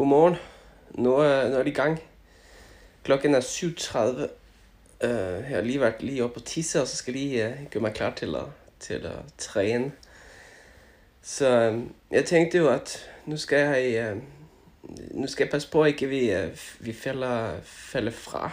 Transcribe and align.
Godmorgen. 0.00 0.36
Nu 0.90 1.14
er, 1.14 1.48
nu 1.48 1.54
er 1.54 1.62
det 1.62 1.70
i 1.70 1.74
gang. 1.74 2.02
Klokken 3.04 3.34
er 3.34 3.40
7.30. 3.40 3.98
Uh, 3.98 4.22
øh, 5.00 5.44
jeg 5.50 5.56
har 5.56 5.60
lige 5.60 5.80
været 5.80 6.02
lige 6.02 6.24
oppe 6.24 6.40
på 6.40 6.46
tisse, 6.46 6.80
og 6.80 6.88
så 6.88 6.96
skal 6.96 7.14
jeg 7.14 7.22
lige 7.22 7.48
uh, 7.48 7.70
gøre 7.70 7.80
mig 7.80 7.94
klar 7.94 8.14
til 8.14 8.34
at, 8.34 8.44
til 8.78 8.94
at 8.94 9.12
træne. 9.38 9.92
Så 11.22 11.68
um, 11.68 11.94
jeg 12.10 12.24
tænkte 12.24 12.58
jo, 12.58 12.68
at 12.68 13.10
nu 13.26 13.36
skal 13.36 13.58
jeg, 13.58 14.12
uh, 14.12 14.22
nu 15.20 15.26
skal 15.26 15.44
jeg 15.44 15.50
passe 15.50 15.70
på, 15.70 15.82
at 15.82 15.88
ikke 15.88 16.06
vi, 16.06 16.34
uh, 16.34 16.58
vi 16.78 16.92
falder, 16.92 17.60
falder 17.62 18.12
fra 18.12 18.50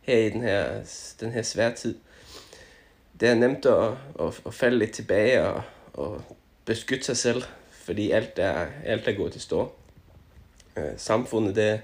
her 0.00 0.16
i 0.16 0.30
den 0.30 0.42
her, 0.42 0.84
den 1.20 1.32
her 1.32 1.42
svære 1.42 1.74
tid. 1.74 1.98
Det 3.20 3.28
er 3.28 3.34
nemt 3.34 3.66
at, 3.66 3.90
at, 4.20 4.40
at 4.46 4.54
falde 4.54 4.78
lidt 4.78 4.92
tilbage 4.92 5.42
og, 5.42 5.62
og 5.92 6.22
beskytte 6.64 7.04
sig 7.04 7.16
selv, 7.16 7.42
fordi 7.70 8.10
alt 8.10 8.38
er, 8.38 8.66
alt 8.84 9.08
er 9.08 9.12
gået 9.12 9.32
til 9.32 9.40
stå. 9.40 9.72
Uh, 10.76 10.82
samfundet, 10.96 11.56
det, 11.56 11.80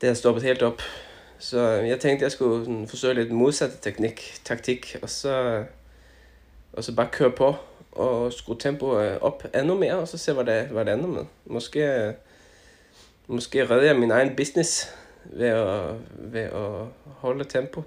det 0.00 0.06
har 0.06 0.14
stoppet 0.14 0.42
helt 0.42 0.62
op. 0.62 0.82
Så 1.38 1.58
øh, 1.58 1.88
jeg 1.88 2.00
tænkte, 2.00 2.22
jeg 2.22 2.32
skulle 2.32 2.64
sådan 2.64 2.88
forsøge 2.88 3.14
lidt 3.14 3.32
modsatte 3.32 3.76
teknik, 3.82 4.40
taktik, 4.44 4.96
og 5.02 5.10
så, 5.10 5.64
og 6.72 6.84
så 6.84 6.94
bare 6.94 7.08
køre 7.12 7.30
på 7.30 7.54
og 7.92 8.32
skrue 8.32 8.56
tempoet 8.58 9.18
op 9.18 9.44
endnu 9.54 9.78
mere, 9.78 9.94
og 9.94 10.08
så 10.08 10.18
se, 10.18 10.32
hvad 10.32 10.44
det, 10.44 10.66
hvad 10.66 10.84
det 10.84 10.94
ender 10.94 11.06
med. 11.06 11.24
Måske, 11.44 11.80
øh, 11.80 12.14
måske 13.26 13.70
redder 13.70 13.82
jeg 13.82 13.96
min 13.96 14.10
egen 14.10 14.36
business 14.36 14.94
ved 15.24 15.48
at, 15.48 15.94
ved 16.12 16.40
at 16.40 16.86
holde 17.04 17.44
tempo. 17.44 17.82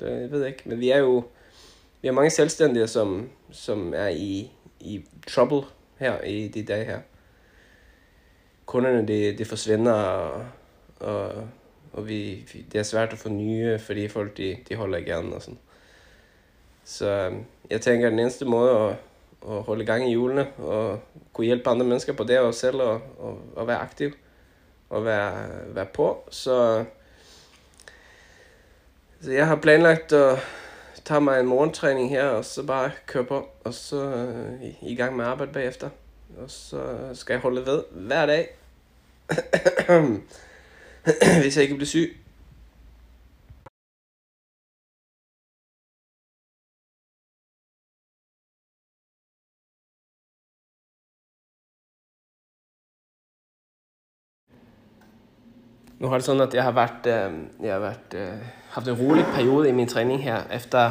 Det 0.00 0.20
jeg 0.20 0.30
ved 0.30 0.38
jeg 0.38 0.48
ikke, 0.48 0.62
men 0.64 0.80
vi 0.80 0.90
er 0.90 0.98
jo 0.98 1.24
vi 2.02 2.08
har 2.08 2.12
mange 2.12 2.30
selvstændige, 2.30 2.86
som, 2.86 3.30
som 3.50 3.94
er 3.96 4.08
i, 4.08 4.50
i 4.80 5.04
trouble 5.26 5.62
her 5.96 6.20
i 6.20 6.48
de 6.48 6.62
dage 6.62 6.84
her. 6.84 7.00
Kunderne, 8.68 9.06
det 9.08 9.38
de 9.38 9.44
forsvinder, 9.44 9.92
og, 9.92 10.44
og 11.00 11.48
og 11.92 12.08
vi, 12.08 12.46
det 12.72 12.78
er 12.78 12.82
svært 12.82 13.12
at 13.12 13.18
få 13.18 13.28
nye, 13.28 13.78
fordi 13.78 14.08
folk 14.08 14.36
de, 14.36 14.56
de 14.68 14.74
holder 14.74 14.98
igen 14.98 15.32
og 15.32 15.42
sådan. 15.42 15.58
Så 16.84 17.10
øhm, 17.10 17.44
jeg 17.70 17.80
tænker, 17.80 18.10
den 18.10 18.18
eneste 18.18 18.44
måde 18.44 18.70
at, 18.70 18.96
at 19.50 19.62
holde 19.62 19.84
gang 19.84 20.10
i 20.10 20.12
julene 20.12 20.46
og 20.52 21.00
kunne 21.32 21.44
hjælpe 21.44 21.70
andre 21.70 21.86
mennesker 21.86 22.12
på 22.12 22.24
det, 22.24 22.38
og 22.38 22.54
selv 22.54 22.80
at, 22.80 22.94
at, 22.94 23.60
at 23.60 23.66
være 23.66 23.78
aktiv 23.78 24.12
og 24.90 25.04
være, 25.04 25.48
være 25.66 25.86
på. 25.86 26.28
Så, 26.30 26.84
så 29.20 29.32
jeg 29.32 29.46
har 29.46 29.56
planlagt 29.56 30.12
at 30.12 30.38
tage 31.04 31.20
mig 31.20 31.40
en 31.40 31.46
morgentræning 31.46 32.10
her, 32.10 32.24
og 32.24 32.44
så 32.44 32.66
bare 32.66 32.90
køre 33.06 33.24
på, 33.24 33.48
og 33.64 33.74
så 33.74 33.96
øh, 33.96 34.62
i, 34.62 34.78
i 34.82 34.94
gang 34.94 35.16
med 35.16 35.24
arbejde 35.24 35.52
bagefter. 35.52 35.90
Og 36.42 36.50
så 36.50 36.98
skal 37.14 37.32
jeg 37.32 37.40
holde 37.40 37.66
ved 37.66 37.82
hver 37.90 38.26
dag. 38.26 38.57
hvis 41.42 41.56
jeg 41.56 41.62
ikke 41.62 41.74
bliver 41.74 41.86
syg. 41.86 42.16
Nu 55.98 56.08
har 56.08 56.14
det 56.14 56.24
sådan, 56.24 56.42
at 56.42 56.54
jeg 56.54 56.62
har 56.62 56.70
været, 56.70 57.06
øh, 57.06 57.66
jeg 57.66 57.72
har 57.72 57.80
været, 57.80 58.14
øh, 58.14 58.28
haft 58.68 58.88
en 58.88 58.94
rolig 58.94 59.24
periode 59.34 59.68
i 59.68 59.72
min 59.72 59.88
træning 59.88 60.22
her, 60.22 60.42
efter, 60.52 60.90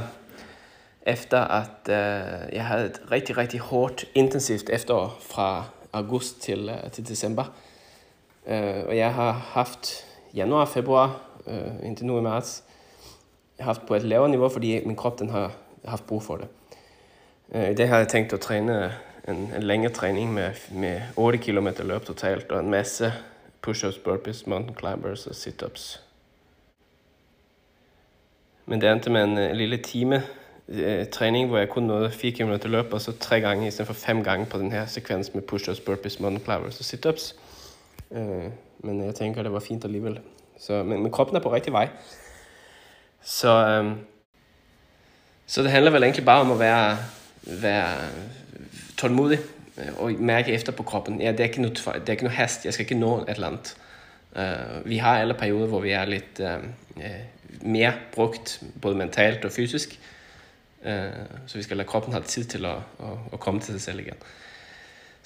efter 1.01 1.39
at 1.39 1.89
øh, 1.89 2.55
jeg 2.55 2.65
havde 2.65 2.85
et 2.85 3.01
rigtig, 3.11 3.37
rigtig 3.37 3.59
hårdt, 3.59 4.05
intensivt 4.15 4.69
efterår 4.69 5.17
fra 5.21 5.65
august 5.93 6.41
til, 6.41 6.71
til 6.91 7.07
december. 7.07 7.43
Øh, 8.47 8.83
og 8.87 8.97
jeg 8.97 9.13
har 9.13 9.31
haft 9.31 10.05
januar, 10.33 10.65
februar, 10.65 11.21
øh, 11.47 11.85
indtil 11.85 12.05
nu 12.05 12.19
i 12.19 12.21
marts, 12.21 12.63
haft 13.59 13.85
på 13.87 13.95
et 13.95 14.03
lavere 14.03 14.29
niveau, 14.29 14.49
fordi 14.49 14.85
min 14.85 14.95
krop 14.95 15.19
den 15.19 15.29
har 15.29 15.51
haft 15.85 16.07
brug 16.07 16.23
for 16.23 16.35
det. 16.35 16.47
Øh, 17.51 17.71
I 17.71 17.73
det 17.73 17.87
har 17.87 17.97
jeg 17.97 18.07
tænkt 18.07 18.33
at 18.33 18.39
træne 18.39 18.93
en, 19.27 19.35
en 19.55 19.63
længere 19.63 19.93
træning 19.93 20.33
med, 20.33 20.51
med 20.71 21.01
8 21.15 21.37
km 21.37 21.67
løb 21.83 22.05
totalt, 22.05 22.51
og 22.51 22.59
en 22.59 22.69
masse 22.69 23.13
push-ups, 23.67 24.03
burpees, 24.03 24.47
mountain 24.47 24.77
climbers 24.77 25.27
og 25.27 25.35
sit-ups. 25.35 26.01
Men 28.65 28.81
det 28.81 28.91
endte 28.91 29.09
med 29.09 29.23
en, 29.23 29.37
en 29.37 29.55
lille 29.55 29.77
time 29.77 30.23
øh, 30.67 31.05
træning, 31.07 31.47
hvor 31.47 31.57
jeg 31.57 31.69
kun 31.69 31.83
nåede 31.83 32.11
4 32.11 32.31
km 32.31 32.67
løb, 32.67 32.93
og 32.93 33.01
så 33.01 33.11
tre 33.19 33.41
gange 33.41 33.67
i 33.67 33.71
stedet 33.71 33.87
for 33.87 33.93
fem 33.93 34.23
gange 34.23 34.45
på 34.45 34.57
den 34.57 34.71
her 34.71 34.85
sekvens 34.85 35.33
med 35.33 35.43
push-ups, 35.51 35.85
burpees, 35.85 36.19
mountain 36.19 36.43
climbers 36.43 36.79
og 36.79 36.85
sit-ups. 36.85 37.35
Øh, 38.11 38.51
men 38.79 39.05
jeg 39.05 39.15
tænker, 39.15 39.43
det 39.43 39.51
var 39.51 39.59
fint 39.59 39.85
alligevel. 39.85 40.19
Så, 40.59 40.83
men, 40.83 41.03
men 41.03 41.11
kroppen 41.11 41.35
er 41.35 41.41
på 41.41 41.53
rigtig 41.53 41.73
vej. 41.73 41.89
Så, 43.21 43.67
øh, 43.67 43.91
så 45.45 45.63
det 45.63 45.71
handler 45.71 45.91
vel 45.91 46.03
egentlig 46.03 46.25
bare 46.25 46.41
om 46.41 46.51
at 46.51 46.59
være, 46.59 46.97
være 47.41 47.97
tålmodig 48.97 49.39
øh, 49.77 49.99
og 49.99 50.11
mærke 50.11 50.51
efter 50.51 50.71
på 50.71 50.83
kroppen. 50.83 51.21
Ja, 51.21 51.31
det 51.31 51.39
er 51.39 51.43
ikke 51.43 51.61
noget, 51.61 51.77
det 51.77 52.09
er 52.09 52.11
ikke 52.11 52.23
noget 52.23 52.37
hast, 52.37 52.65
jeg 52.65 52.73
skal 52.73 52.83
ikke 52.83 52.99
nå 52.99 53.21
et 53.21 53.29
eller 53.29 53.47
andet. 53.47 53.77
Uh, 54.35 54.89
vi 54.89 54.97
har 54.97 55.19
alle 55.19 55.33
perioder, 55.33 55.67
hvor 55.67 55.79
vi 55.79 55.91
er 55.91 56.05
lidt 56.05 56.39
uh, 56.39 56.63
uh, 56.95 57.03
mere 57.61 57.93
brugt, 58.11 58.63
både 58.81 58.95
mentalt 58.95 59.45
og 59.45 59.51
fysisk. 59.51 59.99
Uh, 60.81 60.91
så 61.47 61.57
vi 61.57 61.63
skal 61.63 61.77
lade 61.77 61.87
kroppen 61.87 62.13
have 62.13 62.23
tid 62.23 62.43
til 62.43 62.65
at, 62.65 62.71
at, 62.99 63.17
at 63.33 63.39
komme 63.39 63.59
til 63.59 63.73
sig 63.73 63.81
selv 63.81 63.99
igen 63.99 64.13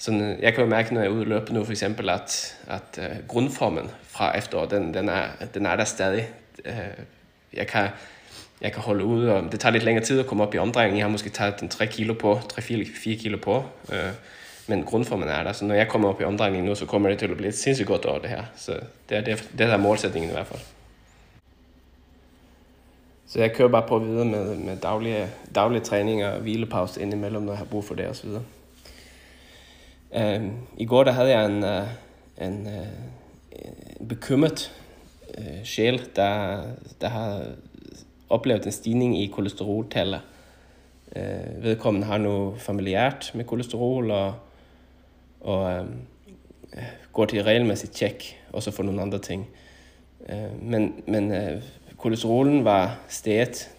sådan, 0.02 0.20
øh, 0.20 0.42
jeg 0.42 0.54
kan 0.54 0.64
jo 0.64 0.70
mærke, 0.70 0.94
når 0.94 1.00
jeg 1.00 1.08
er 1.08 1.12
ude 1.12 1.20
og 1.20 1.26
løbe 1.26 1.54
nu, 1.54 1.64
for 1.64 1.70
eksempel, 1.70 2.08
at, 2.08 2.56
at 2.66 2.98
uh, 2.98 3.26
grundformen 3.28 3.90
fra 4.02 4.38
efteråret, 4.38 4.70
den, 4.70 4.94
den, 4.94 5.08
er, 5.08 5.22
den 5.54 5.66
er 5.66 5.76
der 5.76 5.84
stadig. 5.84 6.28
Uh, 6.64 7.04
jeg, 7.52 7.66
kan, 7.66 7.88
jeg 8.60 8.72
kan 8.72 8.82
holde 8.82 9.04
ud, 9.04 9.26
og 9.26 9.52
det 9.52 9.60
tager 9.60 9.72
lidt 9.72 9.84
længere 9.84 10.04
tid 10.04 10.20
at 10.20 10.26
komme 10.26 10.44
op 10.44 10.54
i 10.54 10.58
omdrejning. 10.58 10.98
Jeg 10.98 11.04
har 11.04 11.10
måske 11.10 11.30
taget 11.30 11.60
den 11.60 11.68
3 11.68 11.86
kilo 11.86 12.14
på, 12.14 12.34
3-4 12.34 13.22
kilo 13.22 13.38
på, 13.42 13.56
uh, 13.88 13.94
men 14.66 14.84
grundformen 14.84 15.28
er 15.28 15.42
der. 15.42 15.52
Så 15.52 15.64
når 15.64 15.74
jeg 15.74 15.88
kommer 15.88 16.08
op 16.08 16.20
i 16.20 16.24
omdrejning 16.24 16.64
nu, 16.64 16.74
så 16.74 16.86
kommer 16.86 17.08
det 17.08 17.18
til 17.18 17.26
at 17.26 17.36
blive 17.36 17.48
et 17.48 17.58
sindssygt 17.58 17.88
godt 17.88 18.04
år, 18.04 18.18
det 18.18 18.30
her. 18.30 18.42
Så 18.56 18.72
det 19.08 19.16
er, 19.16 19.20
det, 19.20 19.32
er, 19.32 19.36
det 19.58 19.66
er 19.66 19.76
målsætningen 19.76 20.30
i 20.30 20.34
hvert 20.34 20.46
fald. 20.46 20.60
Så 23.26 23.40
jeg 23.40 23.52
kører 23.52 23.68
bare 23.68 23.88
på 23.88 23.98
videre 23.98 24.24
med, 24.24 24.54
med 24.56 24.76
daglige, 24.76 25.28
daglige 25.54 25.80
træninger 25.80 26.28
og 26.28 26.40
hvilepause 26.40 27.02
indimellem, 27.02 27.42
når 27.42 27.52
jeg 27.52 27.58
har 27.58 27.64
brug 27.64 27.84
for 27.84 27.94
det 27.94 28.08
osv. 28.08 28.28
Øh, 30.16 30.42
I 30.76 30.84
går 30.84 31.04
der 31.04 31.12
havde 31.12 31.30
jeg 31.30 31.46
en, 31.46 31.64
øh, 31.64 31.86
en, 32.40 32.66
øh, 32.66 32.86
en 34.00 34.08
bekymret 34.08 34.72
øh, 35.38 35.64
sjæl, 35.64 36.02
der, 36.16 36.62
der 37.00 37.08
har 37.08 37.44
oplevet 38.28 38.66
en 38.66 38.72
stigning 38.72 39.22
i 39.22 39.26
kolesteroltallet. 39.26 40.20
Øh, 41.16 41.62
vedkommende 41.62 42.06
har 42.06 42.18
nu 42.18 42.54
familiært 42.58 43.30
med 43.34 43.44
kolesterol 43.44 44.10
og, 44.10 44.34
og 45.40 45.72
øhm, 45.72 45.94
øh, 46.76 46.82
går 47.12 47.24
til 47.24 47.42
regelmæssigt 47.42 47.92
tjek, 47.92 48.40
også 48.52 48.70
for 48.70 48.82
nogle 48.82 49.02
andre 49.02 49.18
ting. 49.18 49.48
Øh, 50.28 50.62
men 50.62 51.02
men 51.06 51.32
øh, 51.32 51.62
kolesterolen 51.96 52.64
var 52.64 52.98
steget 53.08 53.70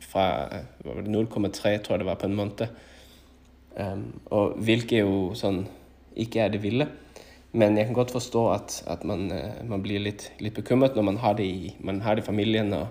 fra 0.00 0.56
øh, 0.84 1.04
0,3, 1.04 1.82
tror 1.82 1.90
jeg 1.90 1.98
det 1.98 2.06
var 2.06 2.14
på 2.14 2.26
en 2.26 2.34
måned. 2.34 2.66
Um, 3.80 4.20
og 4.26 4.52
hvilket 4.56 5.00
jo 5.00 5.34
sådan 5.34 5.66
ikke 6.16 6.40
er 6.40 6.48
det 6.48 6.62
ville. 6.62 6.88
Men 7.52 7.76
jeg 7.76 7.84
kan 7.84 7.94
godt 7.94 8.10
forstå, 8.10 8.52
at, 8.52 8.84
at 8.86 9.04
man, 9.04 9.32
øh, 9.32 9.70
man 9.70 9.82
bliver 9.82 10.00
lidt, 10.00 10.32
lidt 10.38 10.54
bekymret, 10.54 10.96
når 10.96 11.02
man 11.02 11.16
har 11.16 11.32
det 11.32 11.44
i, 11.44 11.76
man 11.80 12.00
har 12.00 12.14
det 12.14 12.22
i 12.22 12.26
familien, 12.26 12.72
og 12.72 12.88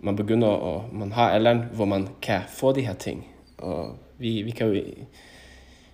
man 0.00 0.16
begynder, 0.16 0.48
og 0.48 0.84
man 0.92 1.12
har 1.12 1.30
alderen, 1.30 1.64
hvor 1.72 1.84
man 1.84 2.08
kan 2.22 2.40
få 2.48 2.72
de 2.72 2.86
her 2.86 2.94
ting. 2.94 3.26
Og 3.58 3.96
vi, 4.18 4.42
vi 4.42 4.50
kan 4.50 4.66
jo, 4.66 4.82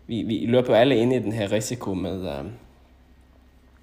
vi, 0.06 0.23
vi 0.23 0.47
løber 0.47 0.76
alle 0.76 0.97
ind 0.97 1.12
i 1.12 1.19
den 1.19 1.32
her 1.32 1.52
risiko 1.52 1.94
med, 1.94 2.29
øh, 2.29 2.44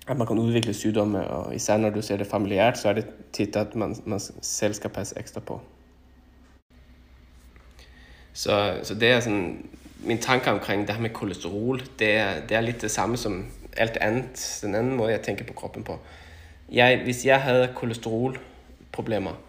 at 0.07 0.17
man 0.17 0.27
kan 0.27 0.39
udvikle 0.39 0.73
sygdomme, 0.73 1.27
og 1.27 1.55
især 1.55 1.77
når 1.77 1.89
du 1.89 2.01
ser 2.01 2.17
det 2.17 2.27
familiært, 2.27 2.77
så 2.77 2.89
er 2.89 2.93
det 2.93 3.05
tit, 3.31 3.55
at 3.55 3.75
man, 3.75 3.95
man 4.05 4.19
selv 4.41 4.73
skal 4.73 4.89
passe 4.89 5.19
ekstra 5.19 5.39
på. 5.39 5.61
Så, 8.33 8.79
så 8.83 8.95
det 8.95 9.09
er 9.09 9.19
sådan 9.19 9.69
min 9.99 10.17
tanke 10.17 10.51
omkring 10.51 10.87
det 10.87 10.95
her 10.95 11.01
med 11.01 11.09
kolesterol, 11.09 11.81
det 11.99 12.11
er, 12.11 12.41
det 12.41 12.57
er 12.57 12.61
lidt 12.61 12.81
det 12.81 12.91
samme 12.91 13.17
som 13.17 13.45
alt 13.77 13.97
andet, 13.97 14.59
den 14.61 14.75
anden 14.75 14.95
måde, 14.95 15.11
jeg 15.11 15.21
tænker 15.21 15.45
på 15.45 15.53
kroppen 15.53 15.83
på. 15.83 15.99
Jeg, 16.71 17.01
hvis 17.03 17.25
jeg 17.25 17.41
havde 17.41 17.73
kolesterolproblemer, 17.75 19.41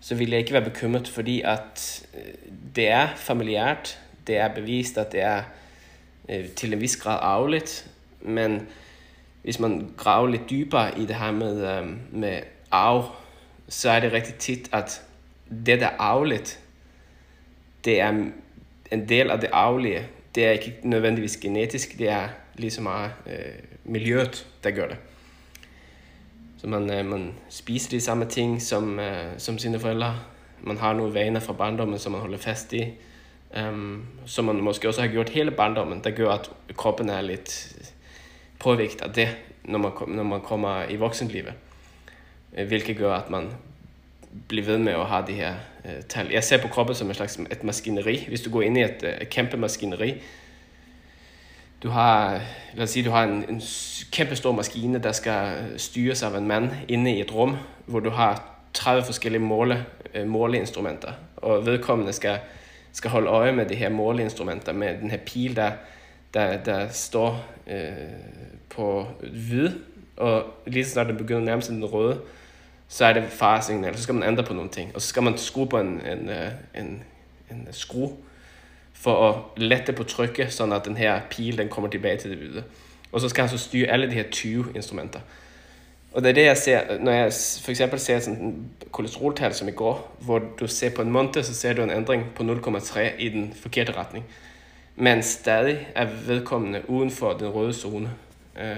så 0.00 0.14
ville 0.14 0.32
jeg 0.32 0.40
ikke 0.40 0.52
være 0.52 0.64
bekymret, 0.64 1.08
fordi 1.08 1.42
at 1.44 2.06
øh, 2.14 2.34
det 2.76 2.88
er 2.88 3.08
familiært, 3.16 3.98
det 4.26 4.36
er 4.36 4.54
bevist, 4.54 4.98
at 4.98 5.12
det 5.12 5.20
er 5.20 5.42
øh, 6.28 6.48
til 6.48 6.72
en 6.72 6.80
vis 6.80 6.96
grad 6.96 7.18
arveligt, 7.22 7.90
men 8.20 8.66
hvis 9.42 9.60
man 9.60 9.92
graver 9.96 10.28
lidt 10.28 10.50
dybere 10.50 10.98
i 10.98 11.06
det 11.06 11.16
her 11.16 11.30
med, 11.30 11.78
øh, 11.78 11.86
med 12.10 12.40
arv, 12.70 13.04
så 13.68 13.90
er 13.90 14.00
det 14.00 14.12
rigtig 14.12 14.34
tit, 14.34 14.68
at 14.72 15.02
det 15.66 15.80
der 15.80 15.86
er 15.86 15.96
arveligt, 15.98 16.60
det 17.84 18.00
er 18.00 18.24
en 18.90 19.08
del 19.08 19.30
af 19.30 19.40
det 19.40 19.50
arvelige, 19.52 20.06
det 20.34 20.46
er 20.46 20.50
ikke 20.50 20.74
nødvendigvis 20.82 21.36
genetisk, 21.36 21.98
det 21.98 22.08
er, 22.08 22.28
lige 22.54 22.70
så 22.70 22.82
meget 22.82 23.10
øh, 23.26 23.52
miljøet, 23.84 24.46
der 24.64 24.70
gør 24.70 24.88
det. 24.88 24.96
Så 26.58 26.66
man, 26.66 26.92
øh, 26.92 27.06
man 27.06 27.34
spiser 27.48 27.90
de 27.90 28.00
samme 28.00 28.24
ting 28.24 28.62
som, 28.62 28.98
øh, 28.98 29.24
som 29.38 29.58
sine 29.58 29.78
forældre. 29.78 30.16
Man 30.62 30.76
har 30.76 30.92
nogle 30.92 31.14
vaner 31.14 31.40
fra 31.40 31.52
barndommen, 31.52 31.98
som 31.98 32.12
man 32.12 32.20
holder 32.20 32.38
fast 32.38 32.72
i. 32.72 32.84
Um, 33.70 34.06
som 34.26 34.44
man 34.44 34.56
måske 34.56 34.88
også 34.88 35.00
har 35.00 35.08
gjort 35.08 35.28
hele 35.28 35.50
barndommen. 35.50 36.04
Det 36.04 36.16
gør, 36.16 36.30
at 36.30 36.50
kroppen 36.76 37.08
er 37.08 37.20
lidt 37.20 37.76
påvirket 38.60 39.02
af 39.02 39.12
det, 39.12 39.36
når 39.64 39.78
man, 39.78 39.92
når 40.06 40.22
man 40.22 40.40
kommer 40.40 40.84
i 40.88 40.96
voksenlivet. 40.96 41.52
Øh, 42.58 42.66
hvilket 42.66 42.96
gør, 42.96 43.14
at 43.14 43.30
man 43.30 43.50
blive 44.48 44.66
ved 44.66 44.78
med 44.78 44.92
at 44.92 45.06
have 45.06 45.24
de 45.26 45.32
her 45.32 45.54
øh, 45.84 46.02
tal. 46.08 46.30
Jeg 46.32 46.44
ser 46.44 46.62
på 46.62 46.68
kroppen 46.68 46.96
som 46.96 47.08
en 47.08 47.14
slags 47.14 47.36
et 47.36 47.64
maskineri. 47.64 48.24
Hvis 48.28 48.40
du 48.40 48.50
går 48.50 48.62
ind 48.62 48.78
i 48.78 48.82
et, 48.82 49.02
uh, 49.02 49.26
kæmpe 49.26 49.56
maskineri, 49.56 50.14
du 51.82 51.88
har, 51.88 52.40
lad 52.74 52.82
os 52.82 52.90
sige, 52.90 53.04
du 53.04 53.10
har 53.10 53.24
en, 53.24 53.44
en 53.48 53.62
kæmpe 54.12 54.36
stor 54.36 54.52
maskine, 54.52 54.98
der 54.98 55.12
skal 55.12 55.56
øh, 55.58 55.78
styres 55.78 56.22
af 56.22 56.38
en 56.38 56.46
mand 56.46 56.70
inde 56.88 57.12
i 57.16 57.20
et 57.20 57.34
rum, 57.34 57.56
hvor 57.86 58.00
du 58.00 58.10
har 58.10 58.58
30 58.74 59.04
forskellige 59.04 59.42
måle, 59.42 59.86
øh, 60.14 60.26
måleinstrumenter, 60.26 61.12
og 61.36 61.66
vedkommende 61.66 62.12
skal, 62.12 62.38
skal 62.92 63.10
holde 63.10 63.28
øje 63.28 63.52
med 63.52 63.66
de 63.66 63.74
her 63.74 63.88
måleinstrumenter, 63.88 64.72
med 64.72 64.98
den 65.00 65.10
her 65.10 65.18
pil, 65.18 65.56
der, 65.56 65.72
der, 66.34 66.56
der 66.56 66.88
står 66.88 67.44
øh, 67.66 67.82
på 68.70 69.06
hvid, 69.32 69.70
og 70.16 70.44
lige 70.66 70.84
så 70.84 70.90
snart 70.90 71.06
den 71.06 71.16
begynder 71.16 71.42
nærmest 71.42 71.70
den 71.70 71.84
røde, 71.84 72.20
så 72.88 73.04
er 73.04 73.12
det 73.12 73.24
faresignal, 73.28 73.96
så 73.96 74.02
skal 74.02 74.14
man 74.14 74.28
ændre 74.28 74.44
på 74.44 74.54
nogle 74.54 74.70
ting. 74.70 74.94
Og 74.94 75.02
så 75.02 75.08
skal 75.08 75.22
man 75.22 75.38
skrue 75.38 75.68
på 75.68 75.80
en, 75.80 76.00
en, 76.06 76.28
øh, 76.28 76.50
en, 76.74 77.02
en 77.50 77.68
skrue 77.70 78.16
for 78.92 79.28
at 79.28 79.36
lette 79.56 79.92
på 79.92 80.04
trykket, 80.04 80.52
så 80.52 80.64
at 80.64 80.84
den 80.84 80.96
her 80.96 81.20
pil 81.30 81.58
den 81.58 81.68
kommer 81.68 81.90
tilbage 81.90 82.16
til 82.16 82.30
det 82.30 82.38
hvide. 82.38 82.64
Og 83.12 83.20
så 83.20 83.28
skal 83.28 83.42
han 83.42 83.58
så 83.58 83.64
styre 83.64 83.86
alle 83.86 84.06
de 84.06 84.12
her 84.12 84.30
20 84.30 84.66
instrumenter. 84.74 85.20
Og 86.12 86.22
det 86.22 86.28
er 86.30 86.34
det, 86.34 86.44
jeg 86.44 86.56
ser, 86.56 86.98
når 86.98 87.12
jeg 87.12 87.32
for 87.62 87.70
eksempel 87.70 88.00
ser 88.00 88.18
sådan 88.18 88.38
en 88.38 88.70
kolesteroltal 88.92 89.54
som 89.54 89.68
i 89.68 89.70
går, 89.70 90.16
hvor 90.20 90.38
du 90.60 90.66
ser 90.66 90.90
på 90.90 91.02
en 91.02 91.10
måned, 91.10 91.42
så 91.42 91.54
ser 91.54 91.72
du 91.72 91.82
en 91.82 91.90
ændring 91.90 92.24
på 92.34 92.42
0,3 92.42 93.00
i 93.18 93.28
den 93.28 93.54
forkerte 93.62 93.92
retning. 93.92 94.24
Men 94.96 95.22
stadig 95.22 95.88
er 95.94 96.06
vedkommende 96.26 96.90
uden 96.90 97.10
for 97.10 97.32
den 97.32 97.48
røde 97.48 97.72
zone. 97.72 98.10
Øh, 98.60 98.76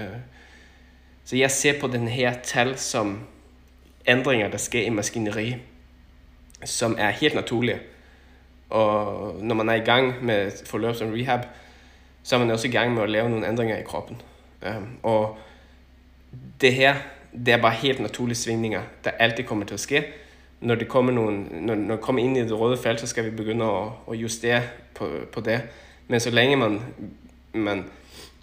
så 1.25 1.35
jeg 1.35 1.51
ser 1.51 1.79
på 1.79 1.87
den 1.87 2.07
her 2.07 2.33
tal 2.43 2.77
som 2.77 3.19
ændringer, 4.07 4.49
der 4.49 4.57
sker 4.57 4.81
i 4.81 4.89
maskineri, 4.89 5.55
som 6.65 6.95
er 6.99 7.09
helt 7.09 7.35
naturlige. 7.35 7.79
Og 8.69 9.35
når 9.41 9.55
man 9.55 9.69
er 9.69 9.73
i 9.73 9.79
gang 9.79 10.25
med 10.25 10.51
forløb 10.65 10.95
som 10.95 11.11
rehab, 11.11 11.39
så 12.23 12.35
er 12.35 12.39
man 12.39 12.51
også 12.51 12.67
i 12.67 12.71
gang 12.71 12.93
med 12.93 13.03
at 13.03 13.09
lave 13.09 13.29
nogle 13.29 13.47
ændringer 13.47 13.77
i 13.77 13.83
kroppen. 13.83 14.21
Um, 14.67 14.97
og 15.03 15.37
det 16.61 16.73
her, 16.73 16.95
det 17.45 17.53
er 17.53 17.61
bare 17.61 17.73
helt 17.73 17.99
naturlige 17.99 18.35
svingninger, 18.35 18.81
der 19.03 19.11
altid 19.11 19.43
kommer 19.43 19.65
til 19.65 19.73
at 19.73 19.79
ske. 19.79 20.03
Når 20.59 20.75
det 20.75 20.87
kommer, 20.87 21.11
nogle, 21.11 21.43
når, 21.51 21.75
når 21.75 21.95
det 21.95 22.03
kommer 22.03 22.21
ind 22.21 22.37
i 22.37 22.41
det 22.41 22.59
røde 22.59 22.77
felt, 22.77 22.99
så 22.99 23.07
skal 23.07 23.25
vi 23.25 23.29
begynde 23.29 23.65
at, 23.65 23.87
at 24.11 24.15
justere 24.15 24.61
på, 24.95 25.09
på 25.33 25.41
det. 25.41 25.61
Men 26.07 26.19
så 26.19 26.29
længe 26.29 26.55
man, 26.55 26.81
man 27.53 27.85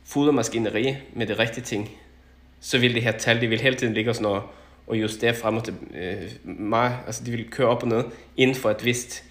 fodrer 0.05 0.33
maskineri 0.33 0.97
med 1.13 1.27
det 1.27 1.39
rigtige 1.39 1.65
ting, 1.65 1.91
så 2.61 2.79
vil 2.79 2.95
det 2.95 3.03
her 3.03 3.13
tal, 3.13 3.41
det 3.41 3.51
vil 3.51 3.61
hele 3.61 3.77
tiden 3.77 3.95
ligge 3.95 4.15
sådan 4.15 4.23
noget 4.23 4.43
og 4.89 5.01
justere 5.01 5.35
frem 5.35 5.57
og 5.57 5.65
til, 5.65 5.75
øh, 5.95 6.31
meget, 6.45 6.99
altså 7.07 7.25
de 7.25 7.31
vil 7.31 7.51
køre 7.51 7.69
op 7.69 7.83
og 7.83 7.89
ned 7.89 8.05
inden 8.37 8.57
for 8.57 8.71
et 8.71 8.85
vist 8.85 9.25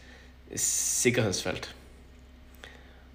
øh, 0.52 0.58
sikkerhedsfelt. 0.58 1.76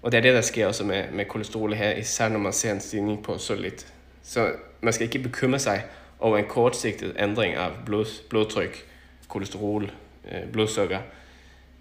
Og 0.01 0.11
det 0.11 0.17
er 0.17 0.21
det, 0.21 0.33
der 0.33 0.41
sker 0.41 0.67
også 0.67 0.83
med, 0.83 1.11
med 1.11 1.25
kolesterol 1.25 1.73
her, 1.73 1.95
især 1.95 2.29
når 2.29 2.39
man 2.39 2.53
ser 2.53 2.71
en 2.71 2.79
stigning 2.79 3.23
på 3.23 3.37
så 3.37 3.55
lidt. 3.55 3.93
Så 4.23 4.51
man 4.81 4.93
skal 4.93 5.05
ikke 5.05 5.19
bekymre 5.19 5.59
sig 5.59 5.83
over 6.19 6.37
en 6.37 6.45
kortsigtet 6.45 7.15
ændring 7.19 7.55
af 7.55 7.69
blod, 7.85 8.05
blodtryk, 8.29 8.85
kolesterol, 9.27 9.91
øh, 10.31 10.51
blodsukker. 10.51 10.99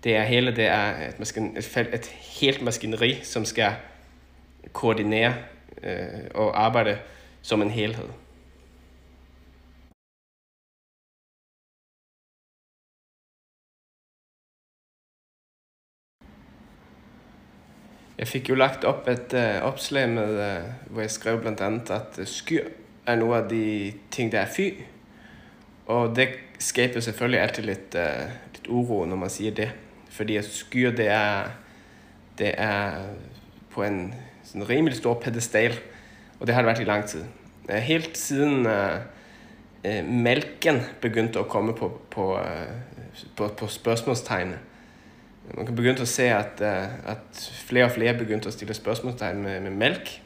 Det 0.05 0.17
er 0.17 0.23
hele 0.23 0.57
det 0.57 0.65
er 0.65 1.09
et, 1.09 1.19
maskin, 1.19 1.57
et, 1.57 1.89
et 1.93 2.07
helt 2.07 2.63
maskineri, 2.63 3.21
som 3.23 3.45
skal 3.45 3.73
koordinere 4.73 5.35
øh, 5.83 6.07
og 6.35 6.65
arbejde 6.65 6.99
som 7.43 7.63
en 7.63 7.71
helhed. 7.71 8.09
Jeg 18.19 18.29
fik 18.29 18.49
jo 18.49 18.55
lagt 18.55 18.85
op 18.85 19.09
et 19.09 19.33
uh, 19.33 19.67
opslag 19.67 20.09
med, 20.09 20.57
uh, 20.57 20.93
hvor 20.93 21.01
jeg 21.01 21.11
skrev 21.11 21.41
blandt 21.41 21.61
andet, 21.61 21.91
at 21.91 22.19
øh, 22.19 22.27
skyr 22.27 22.65
er 23.07 23.17
nogle 23.17 23.37
af 23.37 23.49
de 23.49 23.93
ting, 24.11 24.33
der 24.33 24.41
er 24.41 24.47
fy. 24.57 24.71
Og 25.87 26.17
det 26.17 26.29
skaber 26.59 27.01
selvfølgelig 27.01 27.41
altid 27.41 27.63
lidt, 27.63 27.95
uh, 27.95 28.29
lidt 28.53 28.67
uro, 28.69 29.05
når 29.05 29.17
man 29.17 29.31
siger 29.31 29.51
det. 29.51 29.73
Fordi 30.11 30.37
at 30.37 30.45
skyr, 30.45 30.91
det 30.91 31.09
er, 31.09 31.45
det 32.39 32.55
er 32.57 32.93
på 33.71 33.83
en 33.83 34.15
sådan 34.45 34.69
rimelig 34.69 34.97
stor 34.97 35.15
pedestal, 35.15 35.79
og 36.41 36.47
det 36.47 36.55
har 36.55 36.63
det 36.63 36.67
været 36.67 36.81
i 36.81 36.85
lang 36.85 37.05
tid. 37.05 37.25
Helt 37.71 38.19
siden 38.19 38.67
uh, 38.67 38.73
uh, 39.85 40.05
mælken 40.09 40.81
begyndte 41.01 41.39
at 41.39 41.49
komme 41.49 41.75
på, 41.75 42.01
på, 42.11 42.35
uh, 42.35 42.47
på, 43.37 43.49
på 43.49 43.67
spørgsmålstegnet, 43.67 44.59
man 45.55 45.67
kan 45.67 45.77
begynde 45.77 46.01
at 46.01 46.09
se, 46.09 46.23
at, 46.23 46.61
øh, 46.61 47.11
at 47.11 47.53
flere 47.67 47.85
og 47.85 47.91
flere 47.91 48.19
begyndte 48.19 48.47
at 48.47 48.53
stille 48.53 48.75
spørgsmålstegn 48.75 49.43
med, 49.43 49.61
med 49.61 49.71
mælk. 49.71 50.23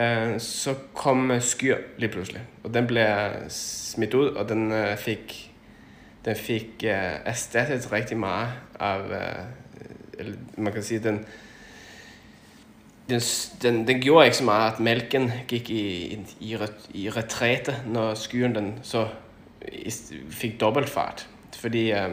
Øh, 0.00 0.40
så 0.40 0.74
kom 0.94 1.30
øh, 1.30 1.42
skyr 1.42 1.76
lige 1.98 2.08
pludselig, 2.08 2.42
og 2.64 2.74
den 2.74 2.86
blev 2.86 3.06
smidt 3.48 4.14
ud, 4.14 4.28
og 4.28 4.48
den 4.48 4.72
fik, 4.96 5.52
den 6.24 6.36
fik 6.36 6.84
erstattet 6.84 7.92
rigtig 7.92 8.16
meget 8.16 8.48
af, 8.80 9.00
eller 10.18 10.36
man 10.56 10.72
kan 10.72 10.82
sige, 10.82 11.00
den, 11.00 11.26
den, 13.08 13.20
den, 13.62 13.86
den 13.86 14.00
gjorde 14.00 14.26
ikke 14.26 14.36
så 14.36 14.44
meget, 14.44 14.72
at 14.72 14.80
mælken 14.80 15.32
gik 15.48 15.70
i, 15.70 16.14
i, 16.40 16.56
i 16.94 17.10
retræte, 17.10 17.76
når 17.86 18.14
skyren 18.14 18.54
den 18.54 18.78
så 18.82 19.08
fik 20.30 20.60
dobbelt 20.60 20.88
fart. 20.88 21.28
Fordi 21.56 21.92
Øh, 21.92 22.10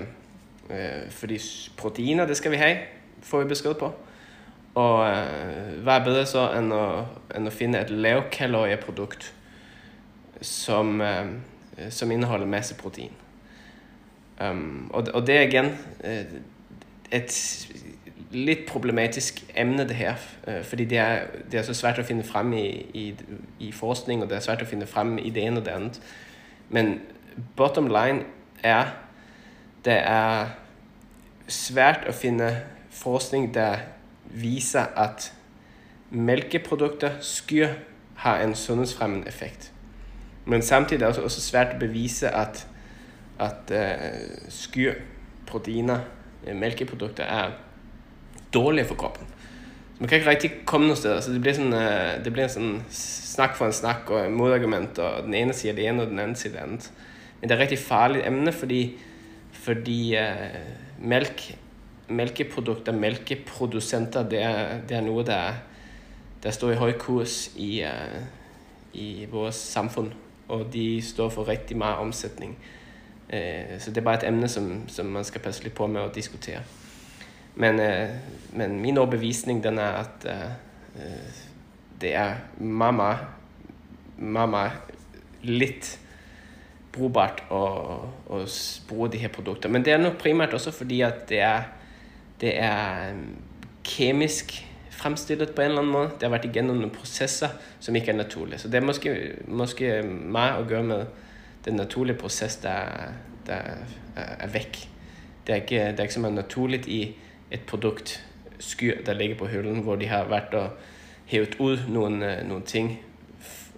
Øh, 0.69 1.11
fordi 1.11 1.39
proteiner, 1.77 2.25
det 2.25 2.37
skal 2.37 2.51
vi 2.51 2.55
have, 2.55 2.77
får 3.21 3.39
vi 3.39 3.47
besked 3.47 3.73
på. 3.73 3.93
Og 4.75 5.09
øh, 5.09 5.83
hvad 5.83 5.93
er 5.93 6.03
bedre 6.03 6.25
så, 6.25 6.51
end 6.51 6.73
at, 6.73 7.37
end 7.37 7.47
at 7.47 7.53
finde 7.53 7.81
et 7.81 7.89
lavkalorieprodukt, 7.89 9.33
som, 10.41 11.01
øh, 11.01 11.25
som 11.89 12.11
indeholder 12.11 12.45
masse 12.45 12.75
protein. 12.75 13.11
Um, 14.41 14.91
og, 14.93 15.07
og 15.13 15.27
det 15.27 15.37
er 15.37 15.41
igen 15.41 15.65
øh, 16.03 16.21
et 17.11 17.67
lidt 18.31 18.65
problematisk 18.65 19.43
emne 19.57 19.87
det 19.87 19.95
her, 19.95 20.15
øh, 20.47 20.63
fordi 20.63 20.85
det 20.85 20.97
er, 20.97 21.19
det 21.51 21.57
er 21.57 21.63
så 21.63 21.73
svært 21.73 21.99
at 21.99 22.05
finde 22.05 22.23
frem 22.23 22.53
i, 22.53 22.67
i, 22.93 23.15
i 23.59 23.71
forskning, 23.71 24.23
og 24.23 24.29
det 24.29 24.35
er 24.35 24.39
svært 24.39 24.61
at 24.61 24.67
finde 24.67 24.87
frem 24.87 25.17
i 25.17 25.29
det 25.29 25.43
ene 25.43 25.59
og 25.59 25.65
det 25.65 25.71
andet. 25.71 26.01
Men 26.69 27.01
bottom 27.55 27.87
line 27.87 28.23
er, 28.63 28.85
det 29.85 29.93
er 29.93 30.47
svært 31.47 31.99
at 32.07 32.15
finde 32.15 32.57
forskning, 32.89 33.53
der 33.53 33.77
viser, 34.25 34.85
at 34.97 35.33
mælkeprodukter, 36.09 37.11
skyr, 37.21 37.67
har 38.15 38.39
en 38.39 38.55
sundhedsfremmende 38.55 39.27
effekt. 39.27 39.71
Men 40.45 40.61
samtidig 40.61 41.03
er 41.03 41.11
det 41.11 41.23
også 41.23 41.41
svært 41.41 41.67
at 41.67 41.79
bevise, 41.79 42.29
at, 42.29 42.67
at 43.39 43.71
uh, 43.71 44.19
skyr, 44.49 44.93
proteiner, 45.47 45.99
uh, 46.47 46.55
mælkeprodukter 46.55 47.23
er 47.23 47.51
dårlige 48.53 48.85
for 48.85 48.95
kroppen. 48.95 49.27
Så 49.93 49.99
man 49.99 50.09
kan 50.09 50.17
ikke 50.17 50.29
rigtig 50.29 50.51
komme 50.65 50.87
nogen 50.87 50.97
steder, 50.97 51.21
så 51.21 51.33
det 51.33 51.41
bliver 51.41 51.53
sådan, 51.53 51.73
uh, 51.73 52.25
det 52.25 52.33
bliver 52.33 52.47
sådan 52.47 52.83
snak 52.89 53.55
for 53.55 53.65
en 53.65 53.73
snak 53.73 54.09
og 54.09 54.31
modargument, 54.31 54.99
og 54.99 55.23
den 55.23 55.33
ene 55.33 55.53
siger 55.53 55.73
det 55.73 55.87
ene, 55.87 56.01
og 56.01 56.07
den 56.07 56.19
anden 56.19 56.35
siger 56.35 56.53
det 56.53 56.59
andet. 56.59 56.91
Men 57.41 57.49
det 57.49 57.55
er 57.55 57.59
et 57.59 57.61
rigtig 57.61 57.79
farligt 57.79 58.27
emne, 58.27 58.51
fordi 58.51 58.97
fordi 59.55 60.15
eh, 60.19 60.59
melk, 60.99 61.47
melkeprodukter, 62.09 62.93
melkeprodusenter, 62.93 64.27
det 64.29 64.43
det 64.89 64.97
er 64.97 65.05
noe 65.05 65.23
der, 65.25 65.61
der 66.43 66.51
står 66.51 66.75
i 66.75 66.79
høy 66.81 66.93
kurs 66.99 67.51
i, 67.55 67.81
eh, 67.81 68.21
i 68.93 69.25
vårt 69.31 69.53
samfunn. 69.53 70.13
og 70.47 70.67
de 70.73 71.01
står 71.01 71.29
for 71.29 71.47
riktig 71.47 71.77
mer 71.77 71.97
omsetning. 71.97 72.57
Eh, 73.29 73.79
så 73.79 73.89
det 73.91 73.97
er 73.97 74.03
bare 74.03 74.17
et 74.17 74.27
emne, 74.27 74.47
som, 74.47 74.83
som 74.87 75.05
man 75.05 75.23
skal 75.23 75.41
passe 75.41 75.63
litt 75.63 75.73
på 75.73 75.87
med 75.87 76.03
å 76.03 76.11
diskutere. 76.13 76.61
Men, 77.55 77.79
eh, 77.79 78.09
men 78.53 78.79
min 78.81 78.97
overbevisning 78.97 79.63
den 79.63 79.79
er, 79.79 80.03
at 80.05 80.25
eh, 80.29 80.51
eh 81.01 81.43
det 82.01 82.11
er 82.13 82.35
mamma, 82.59 83.13
mamma 84.17 84.65
litt 85.41 85.99
brugbart 86.95 87.43
å, 87.53 87.63
å 88.31 88.39
bruke 88.89 89.11
de 89.13 89.21
her 89.21 89.33
produktene. 89.33 89.75
Men 89.75 89.85
det 89.85 89.93
er 89.95 90.01
nok 90.01 90.17
primært 90.21 90.55
også 90.57 90.73
fordi, 90.75 91.01
at 91.05 91.25
det 91.29 91.41
er, 91.45 91.67
det 92.41 92.55
er 92.61 93.11
øhm, 93.11 93.27
kemisk 93.85 94.55
fremstilt 94.95 95.55
på 95.55 95.61
en 95.61 95.71
eller 95.71 95.83
annen 95.83 95.93
måte. 95.93 96.17
Det 96.19 96.27
har 96.27 96.33
vært 96.37 96.47
igjennom 96.49 96.79
noen 96.79 96.93
prosesser 96.93 97.53
som 97.83 97.95
ikke 97.95 98.13
er 98.13 98.19
naturlige. 98.21 98.63
Så 98.63 98.71
det 98.71 98.79
er 98.79 98.87
måske, 98.87 99.15
måske 99.47 99.91
meget 100.03 100.71
at 100.71 100.85
med 100.85 101.05
den 101.65 101.79
naturlige 101.81 102.17
prosessen 102.17 102.63
der, 102.63 103.11
der 103.47 103.83
er 104.15 104.51
vekk. 104.53 104.79
Det 105.45 105.53
er 105.53 105.61
ikke, 105.61 105.83
det 105.91 105.99
er 105.99 106.07
ikke 106.07 106.17
som 106.17 106.25
er 106.25 106.37
naturligt 106.39 106.87
i 106.87 107.01
et 107.51 107.65
produkt, 107.67 108.19
skyr, 108.59 109.03
der 109.05 109.13
ligger 109.13 109.35
på 109.37 109.49
hyllen, 109.51 109.81
hvor 109.83 109.95
de 109.99 110.07
har 110.07 110.29
vært 110.31 110.53
og 110.55 110.69
hevet 111.27 111.57
ut 111.59 111.89
noen, 111.91 112.23
øh, 112.23 112.39
noen 112.47 112.63
ting 112.63 112.95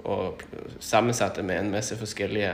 og 0.05 0.43
sammensat 0.79 1.35
det 1.35 1.45
med 1.45 1.59
en 1.59 1.71
masse 1.71 1.97
forskjellige 1.97 2.53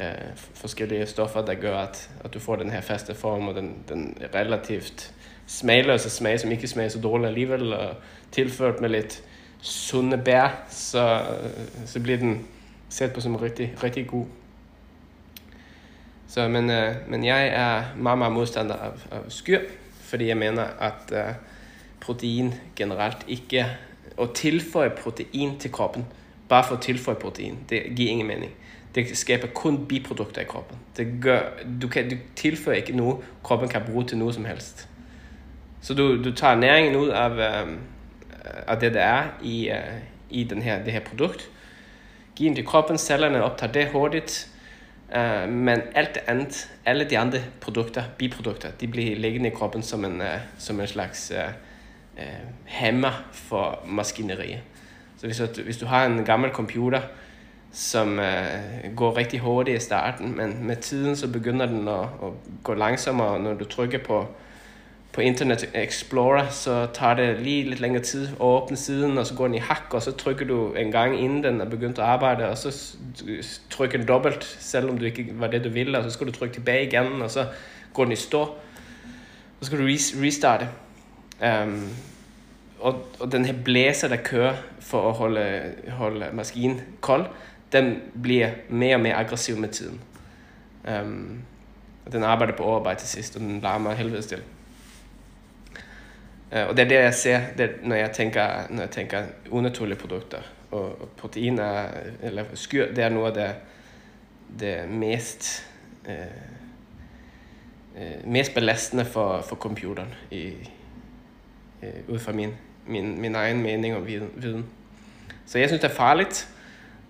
eh, 0.00 0.06
forskellige 0.54 1.06
stoffer, 1.06 1.44
der 1.44 1.54
gør, 1.54 1.78
at, 1.78 2.10
at 2.24 2.34
du 2.34 2.38
får 2.38 2.56
den 2.56 2.70
her 2.70 2.80
faste 2.80 3.14
form 3.14 3.48
og 3.48 3.54
den, 3.54 3.84
den 3.88 4.16
relativt 4.34 5.14
smagløse 5.46 6.10
smag, 6.10 6.40
som 6.40 6.50
ikke 6.50 6.68
smager 6.68 6.88
så 6.88 7.00
dårligt 7.00 7.28
alligevel, 7.28 7.72
og 7.72 7.94
tilført 8.32 8.80
med 8.80 8.88
lidt 8.88 9.22
sunde 9.60 10.18
bær, 10.18 10.64
så, 10.68 11.20
øh, 11.42 11.86
så 11.86 12.00
bliver 12.00 12.18
den 12.18 12.46
set 12.88 13.12
på 13.12 13.20
som 13.20 13.36
rigtig, 13.36 13.74
rigtig 13.82 14.06
god. 14.06 14.26
Så, 16.28 16.48
men, 16.48 16.64
uh, 16.64 17.10
men 17.10 17.24
jeg 17.24 17.46
er 17.46 17.82
meget, 17.96 18.18
meget 18.18 18.32
modstander 18.32 18.74
af, 18.74 18.90
af 19.10 19.18
skyr, 19.28 19.60
fordi 20.00 20.26
jeg 20.26 20.36
mener, 20.36 20.62
at 20.62 21.12
uh, 21.28 21.34
protein 22.00 22.54
generelt 22.76 23.18
ikke, 23.28 23.66
at 24.20 24.30
tilføje 24.34 24.90
protein 24.90 25.58
til 25.58 25.72
kroppen, 25.72 26.06
bare 26.48 26.64
for 26.64 26.74
at 26.74 26.80
tilføje 26.80 27.16
protein, 27.16 27.58
det 27.68 27.82
giver 27.96 28.10
ingen 28.10 28.26
mening. 28.26 28.52
Det 28.94 29.18
skaber 29.18 29.46
kun 29.46 29.86
biprodukter 29.86 30.40
i 30.40 30.44
kroppen. 30.44 30.78
Det 30.96 31.06
gør, 31.22 31.40
du, 31.82 31.88
kan, 31.88 32.10
du 32.10 32.16
tilfører 32.36 32.76
ikke 32.76 32.96
noget, 32.96 33.16
kroppen 33.42 33.68
kan 33.68 33.82
bruge 33.86 34.06
til 34.06 34.18
noget 34.18 34.34
som 34.34 34.44
helst. 34.44 34.88
Så 35.80 35.94
du, 35.94 36.24
du 36.24 36.32
tager 36.34 36.54
næringen 36.54 36.96
ud 36.96 37.08
af, 37.08 37.30
uh, 37.30 37.68
af 38.66 38.80
det, 38.80 38.94
der 38.94 39.00
er 39.00 39.24
i, 39.42 39.68
øh, 39.70 39.76
i 40.30 40.44
den 40.44 40.62
her, 40.62 40.84
det 40.84 40.92
her 40.92 41.00
produkt, 41.00 41.50
giver 42.36 42.50
den 42.50 42.56
til 42.56 42.66
kroppen, 42.66 42.98
cellerne 42.98 43.42
optager 43.42 43.72
det 43.72 43.88
hurtigt, 43.88 44.48
uh, 45.16 45.48
men 45.48 45.80
alt 45.94 46.14
det 46.14 46.22
andet, 46.26 46.70
alle 46.84 47.10
de 47.10 47.18
andre 47.18 47.38
produkter, 47.60 48.02
biprodukter, 48.18 48.70
de 48.70 48.88
bliver 48.88 49.16
liggende 49.16 49.48
i 49.48 49.52
kroppen 49.52 49.82
som 49.82 50.04
en, 50.04 50.22
som 50.58 50.80
en 50.80 50.86
slags 50.86 51.32
uh, 51.36 52.94
uh, 53.02 53.12
for 53.32 53.82
maskineriet. 53.86 54.60
Så 55.16 55.26
hvis, 55.26 55.38
du, 55.38 55.62
hvis 55.62 55.76
du 55.76 55.86
har 55.86 56.06
en 56.06 56.24
gammel 56.24 56.50
computer, 56.50 57.00
som 57.74 58.18
uh, 58.18 58.96
går 58.96 59.16
rigtig 59.16 59.40
hurtigt 59.40 59.82
i 59.82 59.84
starten, 59.84 60.36
men 60.36 60.66
med 60.66 60.76
tiden 60.76 61.16
så 61.16 61.28
begynder 61.28 61.66
den 61.66 61.88
at, 61.88 62.00
at 62.00 62.32
gå 62.62 62.74
langsommere, 62.74 63.40
når 63.40 63.54
du 63.54 63.64
trykker 63.64 63.98
på, 63.98 64.26
på 65.12 65.20
Internet 65.20 65.70
Explorer, 65.74 66.48
så 66.48 66.86
tager 66.94 67.14
det 67.14 67.40
lige 67.40 67.68
lidt 67.68 67.80
længere 67.80 68.02
tid 68.02 68.28
at 68.28 68.40
åbne 68.40 68.76
siden, 68.76 69.18
og 69.18 69.26
så 69.26 69.34
går 69.34 69.46
den 69.46 69.54
i 69.54 69.58
hak, 69.58 69.82
og 69.90 70.02
så 70.02 70.12
trykker 70.12 70.46
du 70.46 70.72
en 70.72 70.92
gang 70.92 71.20
inden 71.20 71.44
den 71.44 71.60
er 71.60 71.64
begyndt 71.64 71.98
at 71.98 72.04
arbejde, 72.04 72.48
og 72.48 72.58
så 72.58 72.96
trykker 73.70 73.98
den 73.98 74.08
dobbelt, 74.08 74.56
selvom 74.60 74.98
du 74.98 75.04
ikke 75.04 75.26
var 75.32 75.46
det, 75.46 75.64
du 75.64 75.68
ville, 75.68 75.98
og 75.98 76.04
så 76.04 76.10
skal 76.10 76.26
du 76.26 76.32
trykke 76.32 76.54
tilbage 76.54 76.86
igen, 76.86 77.22
og 77.22 77.30
så 77.30 77.46
går 77.94 78.04
den 78.04 78.12
i 78.12 78.16
stå, 78.16 78.40
og 78.40 78.56
så 79.60 79.66
skal 79.66 79.78
du 79.78 79.84
restarte. 79.84 80.68
Um, 81.64 81.88
og, 82.80 83.06
og 83.20 83.32
den 83.32 83.44
her 83.44 83.54
blæser, 83.64 84.08
der 84.08 84.16
kører 84.16 84.54
for 84.80 85.08
at 85.08 85.14
holde, 85.14 85.72
holde 85.88 86.26
maskinen 86.32 86.80
kold, 87.00 87.26
den 87.74 88.02
bliver 88.22 88.50
mere 88.68 88.96
og 88.96 89.00
mere 89.00 89.14
aggressiv 89.14 89.56
med 89.56 89.68
tiden. 89.68 90.00
Um, 91.02 91.42
og 92.06 92.12
den 92.12 92.22
arbejder 92.22 92.56
på 92.56 92.62
overarbejde 92.62 93.00
til 93.00 93.08
sidst, 93.08 93.36
og 93.36 93.40
den 93.40 93.60
larmer 93.60 93.92
helvede 93.92 94.22
til. 94.22 94.42
Uh, 96.52 96.68
og 96.68 96.76
det 96.76 96.84
er 96.84 96.88
det, 96.88 96.94
jeg 96.94 97.14
ser, 97.14 97.40
det, 97.58 97.70
når, 97.82 97.96
jeg 97.96 98.12
tænker, 98.12 98.48
når 98.70 98.80
jeg 98.80 98.90
tænker 98.90 99.22
unaturlige 99.50 99.98
produkter. 99.98 100.38
Og, 100.70 101.00
og 101.02 101.08
proteiner, 101.16 101.86
eller 102.22 102.44
skyr, 102.54 102.94
det 102.94 103.04
er 103.04 103.08
noget 103.08 103.36
af 103.36 103.46
det, 103.46 103.56
det 104.60 104.88
mest, 104.88 105.70
uh, 106.04 106.12
uh, 107.94 108.28
mest 108.28 108.54
belastende 108.54 109.04
for, 109.04 109.40
for 109.40 109.56
computeren, 109.56 110.14
i, 110.30 110.52
uh, 111.82 112.14
ud 112.14 112.18
fra 112.18 112.32
min, 112.32 112.50
min, 112.86 113.20
min 113.20 113.34
egen 113.34 113.62
mening 113.62 113.94
og 113.94 114.06
viden. 114.06 114.66
Så 115.46 115.58
jeg 115.58 115.68
synes, 115.68 115.80
det 115.80 115.90
er 115.90 115.94
farligt, 115.94 116.48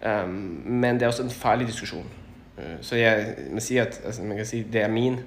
um, 0.04 0.28
men 0.66 0.94
det 0.94 1.02
er 1.02 1.06
også 1.06 1.22
en 1.22 1.30
farlig 1.30 1.66
diskussion. 1.66 2.06
Uh, 2.56 2.62
så 2.80 2.96
jeg, 2.96 3.34
må 3.52 3.60
siger, 3.60 3.82
at, 3.82 4.00
altså, 4.04 4.22
man 4.22 4.36
kan 4.36 4.46
sige, 4.46 4.66
det 4.72 4.80
er 4.80 4.88
min, 4.88 5.20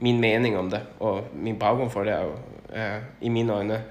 min 0.00 0.20
mening 0.20 0.58
om 0.58 0.70
det, 0.70 0.80
og 1.00 1.24
min 1.34 1.58
baggrund 1.58 1.90
for 1.90 2.04
det 2.04 2.12
er 2.12 2.20
jo 2.20 2.32
uh, 2.68 3.02
i 3.20 3.28
mine 3.28 3.52
øjne 3.52 3.82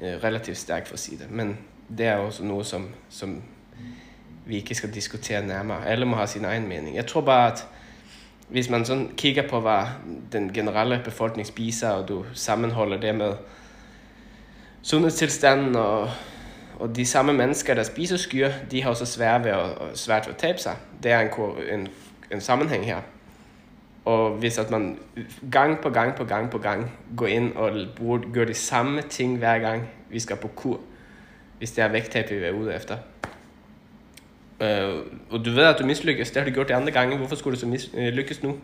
uh, 0.00 0.06
relativt 0.06 0.58
stærk 0.58 0.86
for 0.86 0.94
at 0.94 1.00
sige 1.00 1.18
det. 1.18 1.30
Men 1.30 1.58
det 1.98 2.06
er 2.06 2.16
også 2.16 2.44
noget, 2.44 2.66
som, 2.66 2.88
som 3.08 3.42
vi 4.46 4.56
ikke 4.56 4.74
skal 4.74 4.94
diskutere 4.94 5.46
nærmere. 5.46 5.86
Alle 5.86 6.06
må 6.06 6.16
have 6.16 6.26
sin 6.26 6.44
egen 6.44 6.68
mening. 6.68 6.96
Jeg 6.96 7.06
tror 7.06 7.20
bare, 7.20 7.52
at 7.52 7.66
hvis 8.48 8.70
man 8.70 8.84
sådan 8.84 9.10
kigger 9.16 9.48
på, 9.48 9.60
hvad 9.60 9.82
den 10.32 10.52
generelle 10.52 11.00
befolkning 11.04 11.46
spiser, 11.46 11.88
og 11.88 12.08
du 12.08 12.24
sammenholder 12.32 13.00
det 13.00 13.14
med 13.14 13.32
sundhedstilstanden 14.82 15.76
og, 15.76 16.10
og 16.80 16.96
de 16.96 17.06
samme 17.06 17.32
mennesker, 17.32 17.74
der 17.74 17.82
spiser 17.82 18.16
skyr, 18.16 18.50
de 18.70 18.82
har 18.82 18.90
også 18.90 19.06
svært 19.06 19.44
ved 19.44 19.50
at, 19.50 19.68
svært 19.94 20.26
ved 20.26 20.34
at 20.34 20.40
tabe 20.40 20.58
sig. 20.58 20.76
Det 21.02 21.10
er 21.10 21.20
en, 21.20 21.78
en, 21.80 21.88
en 22.32 22.40
sammenhæng 22.40 22.84
her. 22.84 23.00
Og 24.04 24.30
hvis 24.30 24.58
at 24.58 24.70
man 24.70 24.98
gang 25.52 25.80
på 25.80 25.90
gang 25.90 26.14
på 26.14 26.24
gang 26.24 26.50
på 26.50 26.58
gang 26.58 26.90
går 27.16 27.26
ind 27.26 27.56
og 27.56 27.86
bruger, 27.96 28.18
gør 28.32 28.44
de 28.44 28.54
samme 28.54 29.02
ting 29.02 29.38
hver 29.38 29.58
gang, 29.58 29.88
vi 30.10 30.18
skal 30.18 30.36
på 30.36 30.48
kur, 30.48 30.80
hvis 31.58 31.72
det 31.72 31.84
er 31.84 31.88
vægttab, 31.88 32.30
vi 32.30 32.36
er 32.36 32.52
ude 32.52 32.74
efter. 32.74 32.96
Uh, 34.60 35.00
og 35.30 35.44
du 35.44 35.50
ved, 35.50 35.64
at 35.64 35.76
du 35.78 35.86
mislykkes, 35.86 36.30
det 36.30 36.42
har 36.42 36.48
du 36.48 36.54
gjort 36.54 36.68
de 36.68 36.74
andre 36.74 36.92
gange, 36.92 37.16
hvorfor 37.16 37.36
skulle 37.36 37.54
du 37.54 37.60
så 37.60 37.66
mislykkes 37.66 38.38
øh, 38.38 38.44
nu? 38.44 38.58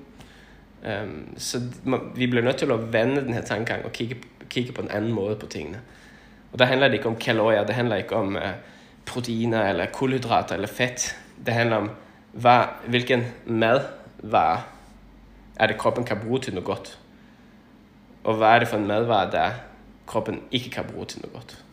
Um, 1.02 1.34
så 1.36 1.60
man, 1.84 2.00
vi 2.16 2.26
bliver 2.26 2.44
nødt 2.44 2.56
til 2.56 2.70
at 2.72 2.92
vende 2.92 3.20
den 3.20 3.34
her 3.34 3.42
tankegang 3.42 3.84
og 3.84 3.92
kigge, 3.92 4.16
kigge 4.50 4.72
på 4.72 4.82
en 4.82 4.90
anden 4.90 5.12
måde 5.12 5.36
på 5.36 5.46
tingene. 5.46 5.80
Og 6.56 6.60
der 6.60 6.66
handler 6.66 6.88
det 6.88 6.94
ikke 6.94 7.08
om 7.08 7.16
kalorier, 7.16 7.66
det 7.66 7.74
handler 7.74 7.96
ikke 7.96 8.16
om 8.16 8.36
uh, 8.36 8.42
proteiner 9.06 9.68
eller 9.68 9.86
kulhydrater 9.86 10.54
eller 10.54 10.68
fedt. 10.68 11.18
Det 11.46 11.54
handler 11.54 11.76
om, 11.76 11.90
hvad, 12.32 12.62
hvilken 12.86 13.24
madvare 13.46 14.62
er 15.56 15.66
det 15.66 15.78
kroppen 15.78 16.04
kan 16.04 16.16
bruge 16.26 16.40
til 16.40 16.54
noget 16.54 16.66
godt. 16.66 16.98
Og 18.24 18.34
hvad 18.34 18.48
er 18.48 18.58
det 18.58 18.68
for 18.68 18.76
en 18.76 18.86
madvare, 18.86 19.30
der 19.30 19.50
kroppen 20.06 20.42
ikke 20.50 20.70
kan 20.70 20.84
bruge 20.84 21.06
til 21.06 21.20
noget 21.20 21.32
godt. 21.32 21.64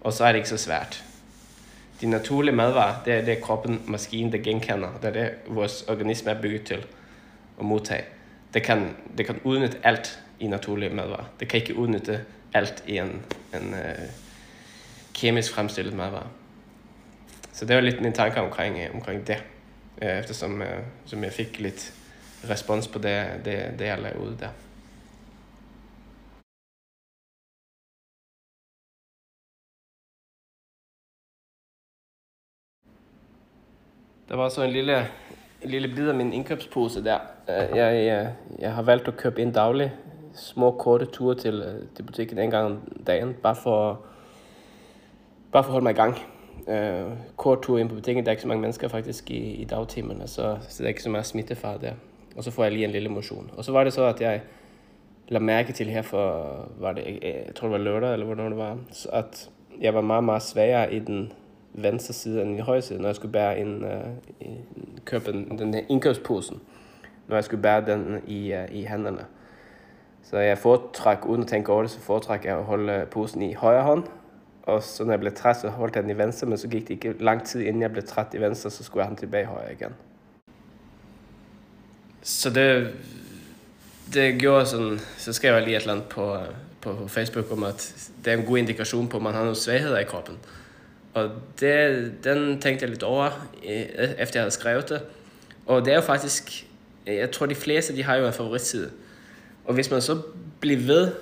Og 0.00 0.12
så 0.12 0.24
er 0.24 0.28
det 0.28 0.36
ikke 0.36 0.48
så 0.48 0.56
svært. 0.56 1.04
De 2.00 2.06
naturlige 2.06 2.54
madvarer, 2.54 2.94
det 3.04 3.14
er 3.14 3.24
det 3.24 3.42
kroppen, 3.42 3.82
maskinen, 3.86 4.32
det 4.32 4.42
genkender. 4.42 4.88
Det 5.02 5.08
er 5.08 5.12
det, 5.12 5.30
vores 5.48 5.82
organisme 5.88 6.30
er 6.30 6.42
bygget 6.42 6.64
til 6.64 6.86
at 7.58 7.64
modtage. 7.64 8.04
Det 8.54 8.62
kan, 8.62 8.96
det 9.18 9.26
kan 9.26 9.40
udnytte 9.44 9.78
alt 9.82 10.20
i 10.40 10.46
naturlige 10.46 10.94
madvarer. 10.94 11.24
Det 11.40 11.48
kan 11.48 11.60
ikke 11.60 11.76
udnytte 11.76 12.20
alt 12.54 12.84
i 12.86 12.98
en, 12.98 13.22
en 13.54 13.72
uh, 13.72 14.08
kemisk 15.14 15.54
fremstillet 15.54 15.94
madvare. 15.94 16.28
Så 17.52 17.64
det 17.64 17.76
var 17.76 17.82
lidt 17.82 18.00
min 18.00 18.12
tanke 18.12 18.40
omkring, 18.40 18.78
øh, 18.78 18.94
omkring 18.94 19.26
det, 19.26 19.44
uh, 20.02 20.08
eftersom 20.08 20.60
uh, 20.60 20.66
som 21.06 21.24
jeg 21.24 21.32
fik 21.32 21.60
lidt 21.60 21.94
respons 22.50 22.88
på 22.88 22.98
det, 22.98 23.26
det, 23.44 23.78
det 23.78 23.86
jeg 23.86 23.98
lavede 23.98 24.20
ud 24.20 24.36
der. 24.36 24.48
Der 34.28 34.36
var 34.36 34.48
så 34.48 34.62
en 34.62 34.70
lille, 34.70 35.06
en 35.62 35.70
lille 35.70 35.88
bid 35.88 36.08
af 36.08 36.14
min 36.14 36.32
indkøbspose 36.32 37.04
der. 37.04 37.18
Jeg, 37.48 38.04
jeg, 38.04 38.34
jeg 38.58 38.74
har 38.74 38.82
valgt 38.82 39.08
at 39.08 39.16
købe 39.16 39.42
ind 39.42 39.54
dagligt 39.54 39.90
små 40.38 40.70
korte 40.70 41.06
ture 41.06 41.34
til, 41.34 41.54
øh, 41.54 41.86
til 41.94 42.02
butikken 42.02 42.38
en 42.38 42.50
gang 42.50 42.66
om 42.66 42.78
dagen, 43.06 43.34
bare 43.42 43.54
for, 43.54 44.00
bare 45.52 45.64
for 45.64 45.68
at 45.68 45.72
holde 45.72 45.84
mig 45.84 45.90
i 45.90 45.94
gang. 45.94 46.16
Uh, 46.66 47.12
kort 47.36 47.62
tur 47.62 47.78
ind 47.78 47.88
på 47.88 47.94
butikken, 47.94 48.24
der 48.24 48.30
er 48.30 48.32
ikke 48.32 48.42
så 48.42 48.48
mange 48.48 48.60
mennesker 48.60 48.88
faktisk 48.88 49.30
i, 49.30 49.52
i 49.54 49.64
dagtimerne, 49.64 50.28
så, 50.28 50.58
så 50.68 50.82
der 50.82 50.84
er 50.84 50.88
ikke 50.88 51.02
så 51.02 51.10
meget 51.10 51.26
smittefar 51.26 51.76
der. 51.76 51.92
Og 52.36 52.44
så 52.44 52.50
får 52.50 52.62
jeg 52.62 52.72
lige 52.72 52.84
en 52.84 52.90
lille 52.90 53.08
motion. 53.08 53.50
Og 53.56 53.64
så 53.64 53.72
var 53.72 53.84
det 53.84 53.92
så, 53.92 54.04
at 54.04 54.20
jeg 54.20 54.40
lagde 55.28 55.44
mærke 55.44 55.72
til 55.72 55.86
her 55.86 56.02
for, 56.02 56.54
var 56.78 56.92
det, 56.92 57.06
øh, 57.06 57.22
jeg 57.22 57.54
tror 57.54 57.68
det 57.68 57.72
var 57.72 57.84
lørdag, 57.84 58.12
eller 58.12 58.26
hvornår 58.26 58.48
det 58.48 58.58
var, 58.58 58.78
så 58.92 59.08
at 59.12 59.50
jeg 59.80 59.94
var 59.94 60.00
meget, 60.00 60.24
meget 60.24 60.42
svagere 60.42 60.94
i 60.94 60.98
den 60.98 61.32
venstre 61.72 62.14
side 62.14 62.42
end 62.42 62.56
i 62.56 62.60
højre 62.60 62.82
side, 62.82 63.00
når 63.00 63.08
jeg 63.08 63.16
skulle 63.16 63.32
bære 63.32 63.58
en, 63.58 63.84
uh, 63.84 64.48
købe 65.04 65.32
den, 65.32 65.58
den 65.58 65.74
her 65.74 65.82
indkøbsposen, 65.88 66.60
når 67.28 67.36
jeg 67.36 67.44
skulle 67.44 67.62
bære 67.62 67.86
den 67.86 68.22
i, 68.26 68.52
uh, 68.52 68.76
i 68.76 68.84
hænderne. 68.84 69.24
Så 70.24 70.38
jeg 70.38 70.58
foretræk, 70.58 71.18
uden 71.26 71.42
at 71.42 71.48
tænke 71.48 71.72
over 71.72 71.82
det, 71.82 71.90
så 71.90 72.00
foretræk 72.00 72.44
jeg 72.44 72.56
at 72.58 72.64
holde 72.64 72.92
øh, 72.92 73.06
posen 73.06 73.42
i 73.42 73.54
højre 73.54 73.82
hånd. 73.82 74.04
Og 74.62 74.82
så 74.82 75.04
når 75.04 75.12
jeg 75.12 75.20
blev 75.20 75.32
træt, 75.32 75.60
så 75.60 75.68
holdt 75.68 75.94
jeg 75.94 76.02
den 76.02 76.10
i 76.10 76.18
venstre, 76.18 76.46
men 76.46 76.58
så 76.58 76.68
gik 76.68 76.82
det 76.82 76.90
ikke 76.90 77.24
lang 77.24 77.46
tid, 77.46 77.60
inden 77.60 77.82
jeg 77.82 77.92
blev 77.92 78.04
træt 78.06 78.26
i 78.34 78.40
venstre, 78.40 78.70
så 78.70 78.84
skulle 78.84 79.00
jeg 79.00 79.06
have 79.06 79.16
den 79.16 79.18
tilbage 79.18 79.42
i 79.42 79.46
højre 79.46 79.72
igen. 79.72 79.94
Så 82.22 82.50
det, 82.50 82.94
det 84.14 84.40
gjorde 84.40 84.66
sådan, 84.66 84.98
så 85.16 85.32
skrev 85.32 85.54
jeg 85.54 85.62
lige 85.62 85.76
et 85.76 85.80
eller 85.80 85.92
andet 85.92 86.08
på, 86.08 86.36
på 86.80 86.92
på, 86.94 87.08
Facebook 87.08 87.52
om 87.52 87.62
at 87.62 87.94
det 88.24 88.32
er 88.32 88.36
en 88.36 88.44
god 88.44 88.58
indikation 88.58 89.08
på, 89.08 89.16
at 89.16 89.22
man 89.22 89.32
har 89.32 89.40
nogle 89.40 89.56
svagheder 89.56 89.98
i 89.98 90.04
kroppen. 90.04 90.38
Og 91.14 91.30
det, 91.60 92.12
den 92.24 92.60
tænkte 92.60 92.82
jeg 92.82 92.90
lidt 92.90 93.02
over, 93.02 93.48
efter 94.18 94.40
jeg 94.40 94.42
havde 94.42 94.50
skrevet 94.50 94.88
det. 94.88 95.02
Og 95.66 95.84
det 95.84 95.90
er 95.90 95.94
jo 95.94 96.02
faktisk, 96.02 96.66
jeg 97.06 97.30
tror 97.30 97.46
de 97.46 97.54
fleste, 97.54 97.96
de 97.96 98.02
har 98.02 98.16
jo 98.16 98.26
en 98.26 98.32
favoritside. 98.32 98.90
Og 99.68 99.74
hvis 99.74 99.90
man 99.90 100.02
så 100.02 100.20
bliver 100.60 100.80
ved, 100.80 101.12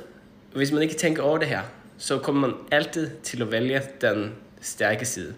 hvis 0.55 0.73
man 0.73 0.83
ikke 0.83 0.95
tænker 0.95 1.23
over 1.23 1.39
det 1.39 1.49
her, 1.49 1.63
så 1.99 2.19
kommer 2.19 2.49
man 2.49 2.57
altid 2.71 3.11
til 3.23 3.43
at 3.43 3.53
vælge 3.53 3.83
den 4.01 4.33
stærke 4.61 5.05
side. 5.05 5.35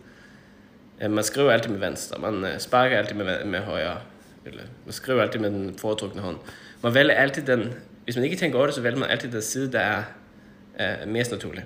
Øh, 1.03 1.11
man 1.11 1.25
skriver 1.25 1.53
altid 1.53 1.71
med 1.71 1.79
venstre, 1.79 2.19
man 2.19 2.45
øh, 2.45 2.59
sparker 2.59 2.99
altid 2.99 3.17
med, 3.17 3.45
med 3.45 3.59
højre, 3.59 4.01
eller 4.47 4.63
man 4.85 4.93
skriver 4.93 5.23
altid 5.23 5.41
med 5.41 5.51
den 5.51 5.79
foretrukne 5.79 6.21
hånd. 6.21 6.37
Man 6.83 6.95
vælger 6.95 7.15
altid 7.15 7.43
den, 7.43 7.75
hvis 8.05 8.17
man 8.17 8.25
ikke 8.25 8.37
tænker 8.37 8.59
over 8.59 8.67
det, 8.67 8.75
så 8.75 8.81
vælger 8.81 8.99
man 8.99 9.11
altid 9.11 9.33
den 9.33 9.43
side, 9.43 9.73
der 9.73 9.81
er, 9.81 10.03
er 10.75 11.07
mest 11.07 11.31
naturlig. 11.31 11.65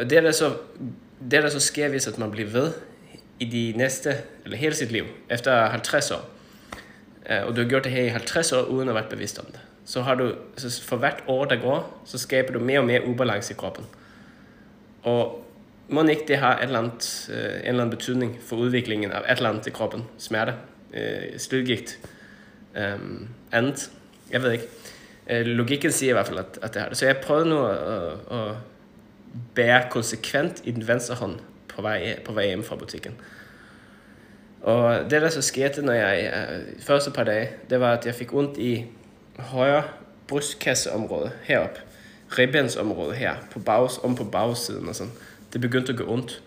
Det 0.00 0.10
der 0.10 0.30
så, 0.30 0.56
det 1.30 1.42
der 1.42 1.48
så 1.48 1.60
sker, 1.60 1.88
hvis 1.88 2.08
at 2.08 2.18
man 2.18 2.30
bliver 2.30 2.48
ved 2.48 2.72
i 3.40 3.44
de 3.44 3.78
næste, 3.78 4.14
eller 4.44 4.56
hele 4.56 4.74
sit 4.74 4.92
liv, 4.92 5.04
efter 5.30 5.66
50 5.66 6.10
år, 6.10 6.30
øh, 7.30 7.46
og 7.46 7.56
du 7.56 7.62
har 7.62 7.68
gjort 7.68 7.84
det 7.84 7.92
her 7.92 8.02
i 8.02 8.08
50 8.08 8.52
år, 8.52 8.62
uden 8.62 8.88
at 8.88 8.94
være 8.94 9.06
bevidst 9.10 9.38
om 9.38 9.46
det, 9.46 9.60
så 9.84 10.02
har 10.02 10.14
du, 10.14 10.34
så 10.56 10.82
for 10.82 10.96
hvert 10.96 11.24
år, 11.26 11.44
der 11.44 11.56
går, 11.56 12.02
så 12.04 12.18
skaber 12.18 12.52
du 12.52 12.58
mere 12.58 12.78
og 12.78 12.84
mere 12.84 13.06
ubalance 13.06 13.52
i 13.52 13.56
kroppen. 13.56 13.84
Og 15.02 15.44
må 15.88 16.04
ikke 16.04 16.24
det 16.28 16.36
har 16.36 16.58
et 16.58 16.62
eller 16.62 16.78
andet, 16.78 17.30
øh, 17.32 17.44
en 17.44 17.44
eller 17.44 17.82
anden 17.82 17.90
betydning 17.90 18.38
for 18.46 18.56
udviklingen 18.56 19.12
af 19.12 19.32
et 19.32 19.36
eller 19.36 19.50
andet 19.50 19.66
i 19.66 19.70
kroppen. 19.70 20.02
Smerte, 20.18 20.54
øh, 20.94 21.38
slidgigt, 21.38 21.98
øh, 22.76 22.98
andet. 23.52 23.90
Jeg 24.30 24.42
ved 24.42 24.52
ikke. 24.52 24.64
Øh, 25.30 25.46
logikken 25.46 25.92
siger 25.92 26.10
i 26.10 26.12
hvert 26.12 26.26
fald, 26.26 26.38
at, 26.38 26.58
at 26.62 26.74
det 26.74 26.82
har 26.82 26.88
det. 26.88 26.98
Så 26.98 27.06
jeg 27.06 27.16
prøvede 27.16 27.48
nu 27.48 27.66
at, 27.66 27.76
at, 27.76 28.38
at 28.38 28.54
bære 29.54 29.82
konsekvent 29.90 30.60
i 30.64 30.70
den 30.70 30.88
venstre 30.88 31.14
hånd 31.14 31.38
på 31.68 31.82
vej, 31.82 32.18
på 32.24 32.32
vej 32.32 32.46
hjem 32.46 32.64
fra 32.64 32.76
butikken. 32.76 33.12
Og 34.62 35.10
det, 35.10 35.22
der 35.22 35.28
så 35.28 35.42
skete, 35.42 35.82
når 35.82 35.92
jeg 35.92 36.32
øh, 36.50 36.82
første 36.82 37.10
par 37.10 37.24
dage, 37.24 37.50
det 37.70 37.80
var, 37.80 37.92
at 37.92 38.06
jeg 38.06 38.14
fik 38.14 38.34
ondt 38.34 38.58
i 38.58 38.86
højre 39.38 39.82
brystkasseområde 40.28 41.30
herop, 41.42 41.78
ribbensområde 42.38 43.14
her, 43.14 43.34
på 43.50 43.58
bags, 43.58 44.00
om 44.02 44.16
på 44.16 44.24
bagsiden 44.24 44.88
og 44.88 44.94
sådan. 44.94 45.12
Det 45.52 45.60
begyndte 45.60 45.92
at 45.92 45.98
gå 45.98 46.12
ondt 46.12 46.42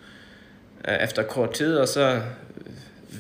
øh, 0.88 0.96
efter 0.96 1.24
kort 1.24 1.54
tid, 1.54 1.78
og 1.78 1.88
så 1.88 2.16
øh, 2.16 2.22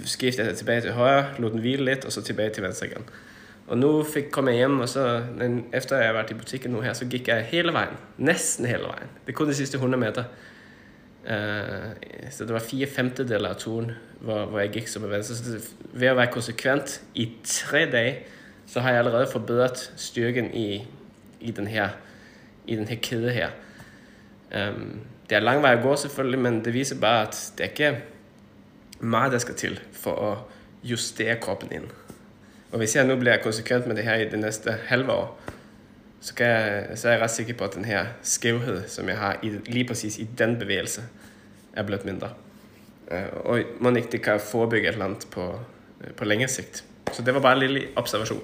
skiftede 0.06 0.48
jeg 0.48 0.58
tilbage 0.58 0.82
til 0.82 0.92
højre, 0.92 1.26
lod 1.38 1.52
den 1.52 1.60
hvile 1.60 1.86
lidt, 1.86 2.06
og 2.06 2.12
så 2.12 2.22
tilbage 2.22 2.50
til 2.50 2.64
venstre 2.64 2.88
igen. 2.88 3.04
Og 3.68 3.78
nu 3.78 4.04
fik, 4.04 4.24
kom 4.32 4.48
jeg 4.48 4.56
hjem, 4.56 4.80
og 4.80 4.90
så, 4.90 5.24
efter 5.74 5.98
jeg 5.98 6.06
har 6.06 6.14
været 6.14 6.32
i 6.32 6.34
butikken 6.34 6.72
nu 6.72 6.82
her, 6.82 6.94
så 6.94 7.06
gik 7.06 7.28
jeg 7.28 7.44
hele 7.44 7.74
vejen. 7.74 7.94
Næsten 8.18 8.66
hele 8.66 8.84
vejen. 8.84 9.08
Det 9.26 9.32
er 9.32 9.36
kun 9.36 9.48
de 9.48 9.54
sidste 9.54 9.76
100 9.76 10.00
meter. 10.02 10.24
Uh, 11.24 11.92
så 12.32 12.44
det 12.44 12.54
var 12.54 12.60
fire 12.60 12.88
femtedeler 12.88 13.50
af 13.50 13.56
turen, 13.56 13.92
hvor, 14.20 14.46
hvor 14.46 14.60
jeg 14.60 14.70
gik 14.70 14.88
som 14.88 15.12
venstre. 15.12 15.36
Så 15.36 15.52
det, 15.52 15.70
ved 15.94 16.08
at 16.08 16.18
være 16.18 16.28
konsekvent 16.32 17.02
i 17.16 17.32
tre 17.44 17.90
dage, 17.92 18.20
så 18.68 18.80
har 18.80 18.90
jeg 18.90 19.00
allerede 19.00 19.28
forbedret 19.32 19.94
styrken 19.96 20.54
i, 20.54 20.88
i, 21.40 21.52
den, 21.52 21.68
her, 21.68 21.90
i 22.68 22.76
den 22.76 22.88
her 22.88 22.96
kæde 22.96 23.32
her. 23.32 23.50
Um, 24.56 25.00
det 25.30 25.36
er 25.36 25.40
lang 25.40 25.62
vej 25.62 25.74
at 25.74 25.84
gå 25.84 25.96
selvfølgelig, 25.96 26.40
men 26.40 26.66
det 26.66 26.74
viser 26.74 27.00
bare, 27.00 27.28
at 27.28 27.54
det 27.58 27.64
er 27.64 27.70
ikke 27.70 28.04
meget, 29.00 29.32
der 29.32 29.38
skal 29.38 29.56
til 29.56 29.80
for 29.92 30.32
at 30.32 30.38
justere 30.84 31.36
kroppen 31.36 31.72
ind. 31.72 31.84
Og 32.72 32.78
hvis 32.78 32.96
jeg 32.96 33.08
nu 33.08 33.16
bliver 33.16 33.38
konsekvent 33.44 33.88
med 33.88 33.96
det 33.96 34.04
her 34.04 34.16
i 34.16 34.30
det 34.30 34.40
næste 34.40 34.76
halve 34.86 35.12
år, 35.12 35.42
så, 36.22 36.36
kan 36.36 36.48
jeg, 36.48 36.88
så 36.96 37.08
er 37.08 37.12
jeg 37.12 37.22
ret 37.22 37.32
sikker 37.32 37.54
på, 37.54 37.64
at 37.64 37.76
den 37.76 37.86
her 37.86 38.06
skævhed, 38.22 38.88
som 38.88 39.10
jeg 39.10 39.18
har 39.18 39.40
i, 39.44 39.50
lige 39.50 39.88
præcis 39.88 40.18
i 40.18 40.28
den 40.38 40.60
bevægelse, 40.60 41.01
er 41.74 41.84
blevet 41.84 42.06
mindre. 42.06 42.30
Uh, 43.12 43.46
og 43.46 43.60
man 43.82 43.96
ikke 43.96 44.12
det 44.12 44.22
kan 44.22 44.40
forebygge 44.40 44.88
et 44.88 44.94
eller 44.94 45.06
andet 45.06 45.28
på, 45.32 45.60
øh, 46.01 46.14
på 46.14 46.25
længere 46.25 46.50
sigt. 46.50 46.86
Så 47.12 47.22
det 47.22 47.34
var 47.34 47.40
bare 47.40 47.54
en 47.54 47.60
lille 47.60 47.88
observation. 47.96 48.42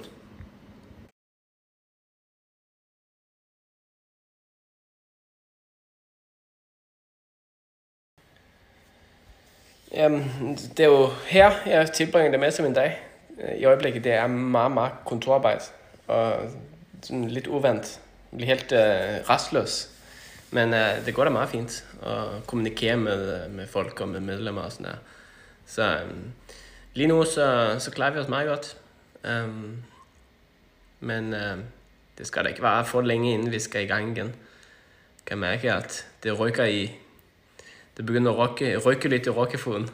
Jamen, 9.93 10.55
det 10.77 10.79
er 10.79 10.87
jo 10.87 11.09
her, 11.27 11.51
jeg 11.65 11.91
tilbringer 11.91 12.31
det 12.31 12.39
meste 12.39 12.63
af 12.63 12.69
min 12.69 12.73
dag. 12.73 12.99
I 13.57 13.65
øjeblikket, 13.65 14.03
det 14.03 14.11
er 14.11 14.27
meget, 14.27 14.71
meget 14.71 14.91
kontorarbejde. 15.05 15.63
Og 16.07 16.33
sådan 17.01 17.27
lidt 17.27 17.47
uvandt. 17.47 17.99
Jeg 18.31 18.37
bliver 18.37 18.47
helt 18.47 18.71
uh, 18.71 19.29
restløs. 19.29 19.89
Men 20.51 20.69
uh, 20.69 21.05
det 21.05 21.15
går 21.15 21.23
da 21.23 21.29
meget 21.29 21.49
fint 21.49 21.85
at 22.05 22.47
kommunikere 22.47 22.97
med, 22.97 23.43
øh, 23.43 23.51
med 23.51 23.67
folk 23.67 24.01
og 24.01 24.07
med 24.07 24.19
medlemmer 24.19 24.61
og 24.61 24.71
sådan 24.71 24.85
der. 24.85 24.97
Så 25.65 25.97
um, 26.03 26.33
lige 26.93 27.07
nu, 27.07 27.23
så, 27.23 27.75
så 27.79 27.91
klarer 27.91 28.11
vi 28.11 28.19
os 28.19 28.27
meget 28.27 28.47
godt. 28.47 28.77
Um, 29.43 29.83
men 30.99 31.33
uh, 31.33 31.59
det 32.17 32.27
skal 32.27 32.43
da 32.43 32.49
ikke 32.49 32.63
være 32.63 32.85
for 32.85 33.01
længe, 33.01 33.33
inden 33.33 33.51
vi 33.51 33.59
skal 33.59 33.83
i 33.83 33.87
gang 33.87 34.17
igen. 34.17 34.27
Jeg 34.27 35.25
kan 35.25 35.37
mærke, 35.37 35.73
at 35.73 36.07
det 36.23 36.39
rykker 36.39 36.65
i... 36.65 36.91
Det 37.97 38.05
begynder 38.05 38.31
at 38.31 38.37
rykke, 38.37 38.77
rykke 38.77 39.09
lidt 39.09 39.27
i 39.27 39.29
rokkefoden. 39.29 39.89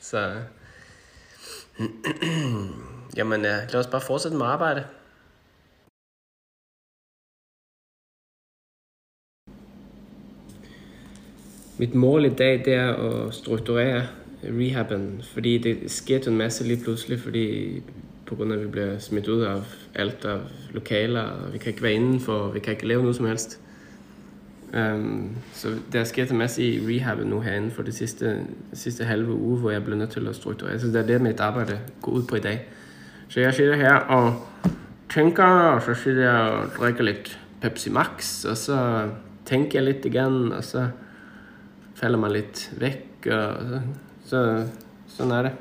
Så... 0.00 0.42
Jamen, 3.16 3.40
uh, 3.40 3.46
lad 3.72 3.74
os 3.74 3.86
bare 3.86 4.00
fortsætte 4.00 4.36
med 4.36 4.46
arbejde. 4.46 4.84
Mit 11.78 11.94
mål 11.94 12.24
i 12.24 12.34
dag, 12.34 12.62
det 12.64 12.74
er 12.74 12.94
at 12.94 13.34
strukturere 13.34 14.08
rehaben, 14.44 15.22
fordi 15.22 15.58
det 15.58 15.90
sker 15.90 16.28
en 16.28 16.36
masse 16.36 16.64
lige 16.64 16.84
pludselig, 16.84 17.20
fordi 17.20 17.82
på 18.26 18.34
grund 18.34 18.52
af, 18.52 18.56
at 18.56 18.62
vi 18.62 18.68
bliver 18.68 18.98
smidt 18.98 19.28
ud 19.28 19.40
af 19.42 19.62
alt 19.94 20.24
af 20.24 20.40
lokaler, 20.70 21.22
og 21.22 21.52
vi 21.52 21.58
kan 21.58 21.70
ikke 21.70 21.82
være 21.82 21.92
indenfor, 21.92 22.48
vi 22.48 22.60
kan 22.60 22.72
ikke 22.72 22.86
lave 22.86 23.02
noget 23.02 23.16
som 23.16 23.26
helst. 23.26 23.61
Um, 24.76 25.36
så 25.52 25.68
der 25.92 26.00
er 26.00 26.04
sket 26.04 26.30
en 26.30 26.38
masse 26.38 26.62
i 26.62 26.96
rehaben 26.96 27.26
nu 27.26 27.40
herinde 27.40 27.70
for 27.70 27.82
det 27.82 27.94
sidste, 27.94 28.46
sidste 28.72 29.04
halve 29.04 29.32
uge, 29.32 29.58
hvor 29.58 29.70
jeg 29.70 29.84
blev 29.84 29.96
nødt 29.96 30.10
til 30.10 30.28
at 30.28 30.36
strukturere. 30.36 30.80
Så 30.80 30.86
det 30.86 30.96
er 30.96 31.06
det, 31.06 31.20
mit 31.20 31.40
arbejde 31.40 31.78
går 32.02 32.12
ud 32.12 32.22
på 32.22 32.36
i 32.36 32.40
dag. 32.40 32.68
Så 33.28 33.40
jeg 33.40 33.54
sidder 33.54 33.76
her 33.76 33.94
og 33.94 34.34
tænker, 35.10 35.44
og 35.44 35.82
så 35.82 35.94
sidder 35.94 36.32
jeg 36.32 36.40
og 36.52 36.66
drikker 36.78 37.02
lidt 37.02 37.40
Pepsi 37.60 37.90
Max, 37.90 38.44
og 38.44 38.56
så 38.56 39.08
tænker 39.44 39.78
jeg 39.78 39.82
lidt 39.82 40.04
igen, 40.04 40.52
og 40.52 40.64
så 40.64 40.88
falder 41.94 42.18
man 42.18 42.32
lidt 42.32 42.72
væk, 42.78 43.26
og 43.26 43.56
så, 43.68 43.80
så 44.24 44.66
sådan 45.06 45.32
er 45.32 45.42
det. 45.42 45.52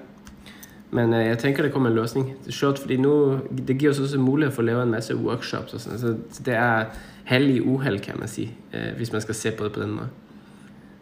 Men 0.91 1.13
øh, 1.13 1.25
jeg 1.25 1.37
tænker, 1.37 1.63
det 1.63 1.71
kommer 1.71 1.89
en 1.89 1.95
løsning. 1.95 2.35
Det 2.39 2.47
er 2.47 2.51
sjovt, 2.51 2.79
fordi 2.79 2.97
nu, 2.97 3.39
det 3.67 3.77
giver 3.77 3.91
os 3.91 3.99
også 3.99 4.19
mulighed 4.19 4.53
for 4.53 4.61
at 4.61 4.65
lave 4.65 4.83
en 4.83 4.91
masse 4.91 5.15
workshops 5.15 5.73
og 5.73 5.79
sådan. 5.79 5.99
Så, 5.99 6.15
det 6.45 6.53
er 6.53 6.85
held 7.23 7.49
i 7.49 7.61
uheld, 7.61 7.99
kan 7.99 8.15
man 8.19 8.27
sige, 8.27 8.55
øh, 8.73 8.95
hvis 8.97 9.11
man 9.11 9.21
skal 9.21 9.35
se 9.35 9.51
på 9.51 9.63
det 9.63 9.71
på 9.71 9.81
den 9.81 9.91
måde. 9.91 10.07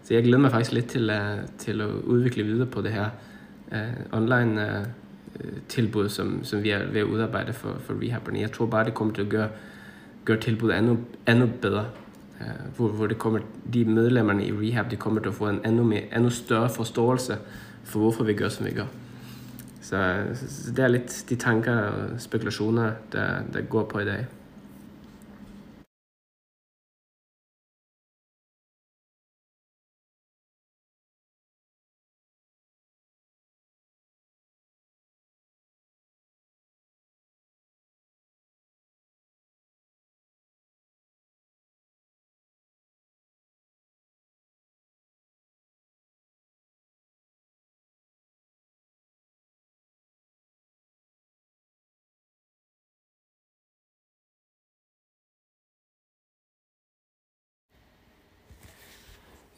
Så 0.03 0.13
jeg 0.13 0.23
glæder 0.23 0.41
mig 0.41 0.51
faktisk 0.51 0.71
lidt 0.71 0.87
til, 0.87 1.09
øh, 1.09 1.37
til 1.57 1.81
at 1.81 1.87
udvikle 1.87 2.43
videre 2.43 2.65
på 2.65 2.81
det 2.81 2.91
her 2.91 3.09
eh, 3.71 3.79
online 4.11 4.61
uh, 4.61 4.85
tilbud, 5.67 6.09
som, 6.09 6.43
som 6.43 6.63
vi 6.63 6.69
er 6.69 6.91
ved 6.91 7.01
at 7.01 7.05
udarbejde 7.05 7.53
for, 7.53 7.75
for 7.79 7.93
rehaberne. 8.01 8.39
Jeg 8.39 8.51
tror 8.51 8.65
bare, 8.65 8.85
det 8.85 8.93
kommer 8.93 9.13
til 9.13 9.21
at 9.21 9.29
gøre, 9.29 9.49
gøre 10.25 10.39
tilbuddet 10.39 10.77
endnu, 10.77 10.97
endnu 11.27 11.49
bedre 11.61 11.85
uh, 12.41 12.75
hvor, 12.77 12.87
hvor 12.87 13.07
det 13.07 13.17
kommer, 13.17 13.39
de 13.73 13.85
medlemmerne 13.85 14.45
i 14.45 14.51
rehab, 14.51 14.91
de 14.91 14.95
kommer 14.95 15.21
til 15.21 15.29
at 15.29 15.35
få 15.35 15.49
en 15.49 15.59
endnu, 15.65 15.83
mere, 15.83 16.15
endnu 16.15 16.29
større 16.29 16.69
forståelse 16.69 17.37
for 17.83 17.99
hvorfor 17.99 18.23
vi 18.23 18.33
gør, 18.33 18.49
som 18.49 18.65
vi 18.65 18.71
gør. 18.71 18.85
Så, 19.89 19.97
så 20.35 20.71
det 20.71 20.83
er 20.85 20.87
lidt 20.87 21.25
de 21.29 21.35
tanker 21.35 21.73
og 21.73 22.19
spekulationer, 22.21 22.91
det, 23.11 23.23
det 23.53 23.69
går 23.69 23.87
på 23.89 23.99
i 23.99 24.05
dag. 24.05 24.25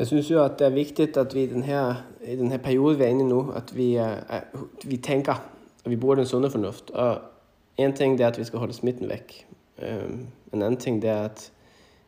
Jeg 0.02 0.08
synes 0.08 0.32
jo, 0.32 0.44
at 0.44 0.60
det 0.60 0.68
er 0.68 0.70
vigtigt, 0.70 1.18
at 1.18 1.36
vi 1.36 1.44
i 1.44 1.48
den 1.48 1.64
her, 1.64 1.96
i 2.26 2.36
den 2.36 2.52
her 2.52 2.58
periode, 2.58 2.98
vi 2.98 3.04
er 3.04 3.08
inde 3.08 3.26
i 3.26 3.28
nu, 3.28 3.52
at 3.52 3.78
vi, 3.78 4.00
uh, 4.00 4.62
vi 4.84 4.98
tænker, 4.98 5.34
at 5.86 5.92
vi 5.92 5.96
bruger 5.96 6.16
den 6.16 6.26
sunde 6.26 6.52
fornuft. 6.52 6.90
Og 6.90 7.22
en 7.78 7.94
ting 7.94 8.18
det 8.18 8.24
er, 8.24 8.28
at 8.28 8.40
vi 8.40 8.44
skal 8.44 8.60
holde 8.60 8.74
smitten 8.74 9.10
væk. 9.10 9.48
Um, 9.78 10.28
en 10.54 10.62
anden 10.62 10.78
ting 10.78 11.02
det 11.02 11.10
er, 11.10 11.22
at 11.22 11.52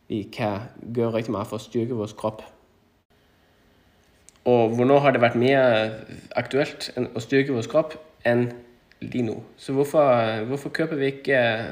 vi 0.08 0.29
kan 0.34 0.60
gøre 0.95 1.13
rigtig 1.13 1.32
meget 1.32 1.47
for 1.47 1.56
at 1.56 1.62
styrke 1.62 1.93
vores 1.93 2.13
krop. 2.13 2.43
Og 4.45 4.69
hvornår 4.69 4.99
har 4.99 5.12
det 5.12 5.21
været 5.21 5.36
mere 5.36 5.91
aktuelt 6.36 6.97
at 7.15 7.21
styrke 7.21 7.53
vores 7.53 7.67
krop 7.67 8.06
end 8.25 8.51
lige 9.01 9.23
nu? 9.23 9.43
Så 9.58 9.73
hvorfor, 9.73 10.43
hvorfor 10.45 10.69
køber 10.69 10.95
vi 10.95 11.06
ikke, 11.06 11.38
øh, 11.38 11.65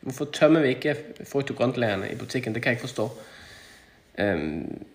hvorfor 0.00 0.24
tømmer 0.24 0.60
vi 0.60 0.68
ikke 0.68 0.90
øh, 0.90 0.96
frugt 1.26 1.50
og 1.50 2.12
i 2.12 2.16
butikken? 2.18 2.54
Det 2.54 2.62
kan 2.62 2.70
jeg 2.70 2.72
ikke 2.72 2.88
forstå. 2.88 3.10
Um, 4.22 4.86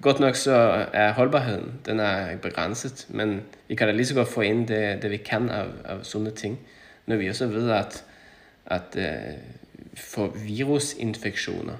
godt 0.00 0.20
nok 0.20 0.36
så 0.36 0.52
er 0.92 1.12
holdbarheden 1.12 1.72
den 1.86 2.00
er 2.00 2.36
begrænset, 2.36 3.06
men 3.08 3.42
vi 3.68 3.74
kan 3.74 3.86
da 3.86 3.92
lige 3.92 4.06
så 4.06 4.14
godt 4.14 4.28
få 4.28 4.40
ind 4.40 4.68
det, 4.68 5.02
det 5.02 5.10
vi 5.10 5.16
kan 5.16 5.48
af, 5.48 5.64
af 5.84 5.96
sunde 6.02 6.30
ting, 6.30 6.58
når 7.06 7.16
vi 7.16 7.28
også 7.28 7.46
ved, 7.46 7.70
at, 7.70 8.04
at 8.66 8.82
øh, 8.96 9.04
uh, 9.04 9.98
for 9.98 10.26
virusinfektioner, 10.26 11.74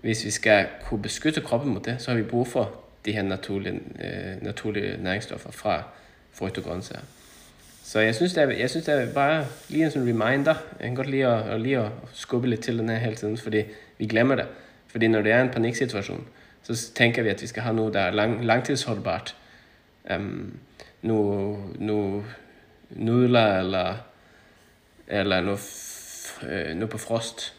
hvis 0.00 0.24
vi 0.24 0.30
skal 0.30 0.66
kunne 0.84 1.02
beskytte 1.02 1.40
kroppen 1.40 1.72
mod 1.72 1.80
det, 1.80 1.96
så 1.98 2.10
har 2.10 2.18
vi 2.18 2.22
brug 2.22 2.48
for 2.48 2.80
de 3.04 3.12
her 3.12 3.22
naturlige, 3.22 3.80
uh, 3.94 4.44
naturlige 4.44 5.02
næringsstoffer 5.02 5.50
fra 5.50 5.82
frugt 6.32 6.58
og 6.58 6.64
grøntsager. 6.64 7.02
Så 7.82 8.00
jeg 8.00 8.14
synes, 8.14 8.32
det 8.32 8.42
er, 8.42 8.50
jeg 8.50 8.70
synes, 8.70 8.86
det 8.86 8.94
er 8.94 9.12
bare 9.12 9.46
lige 9.68 9.84
en 9.84 9.90
sådan 9.90 10.08
reminder. 10.08 10.54
Jeg 10.80 10.86
kan 10.88 10.94
godt 10.94 11.10
lide 11.10 11.26
at, 11.26 11.60
lige 11.60 11.78
at 11.78 11.90
skubbe 12.12 12.48
lidt 12.48 12.60
til 12.60 12.78
den 12.78 12.88
her 12.88 12.96
hele 12.96 13.16
tiden, 13.16 13.38
fordi 13.38 13.62
vi 13.98 14.06
glemmer 14.06 14.34
det. 14.34 14.46
Fordi 14.86 15.08
når 15.08 15.22
det 15.22 15.32
er 15.32 15.42
en 15.42 15.48
paniksituation, 15.48 16.26
så 16.74 16.92
tænker 16.94 17.22
vi, 17.22 17.28
at 17.28 17.42
vi 17.42 17.46
skal 17.46 17.62
have 17.62 17.76
noget, 17.76 17.94
der 17.94 18.00
er 18.00 18.10
lang, 18.10 18.44
langtidsholdbart. 18.44 19.36
Um, 20.16 20.58
nu, 21.02 21.58
nu 21.78 22.24
nudler 22.90 23.58
eller, 23.58 23.94
eller 25.08 25.40
noget, 25.40 25.60
øh, 26.48 26.74
noget 26.74 26.90
på 26.90 26.98
frost. 26.98 27.54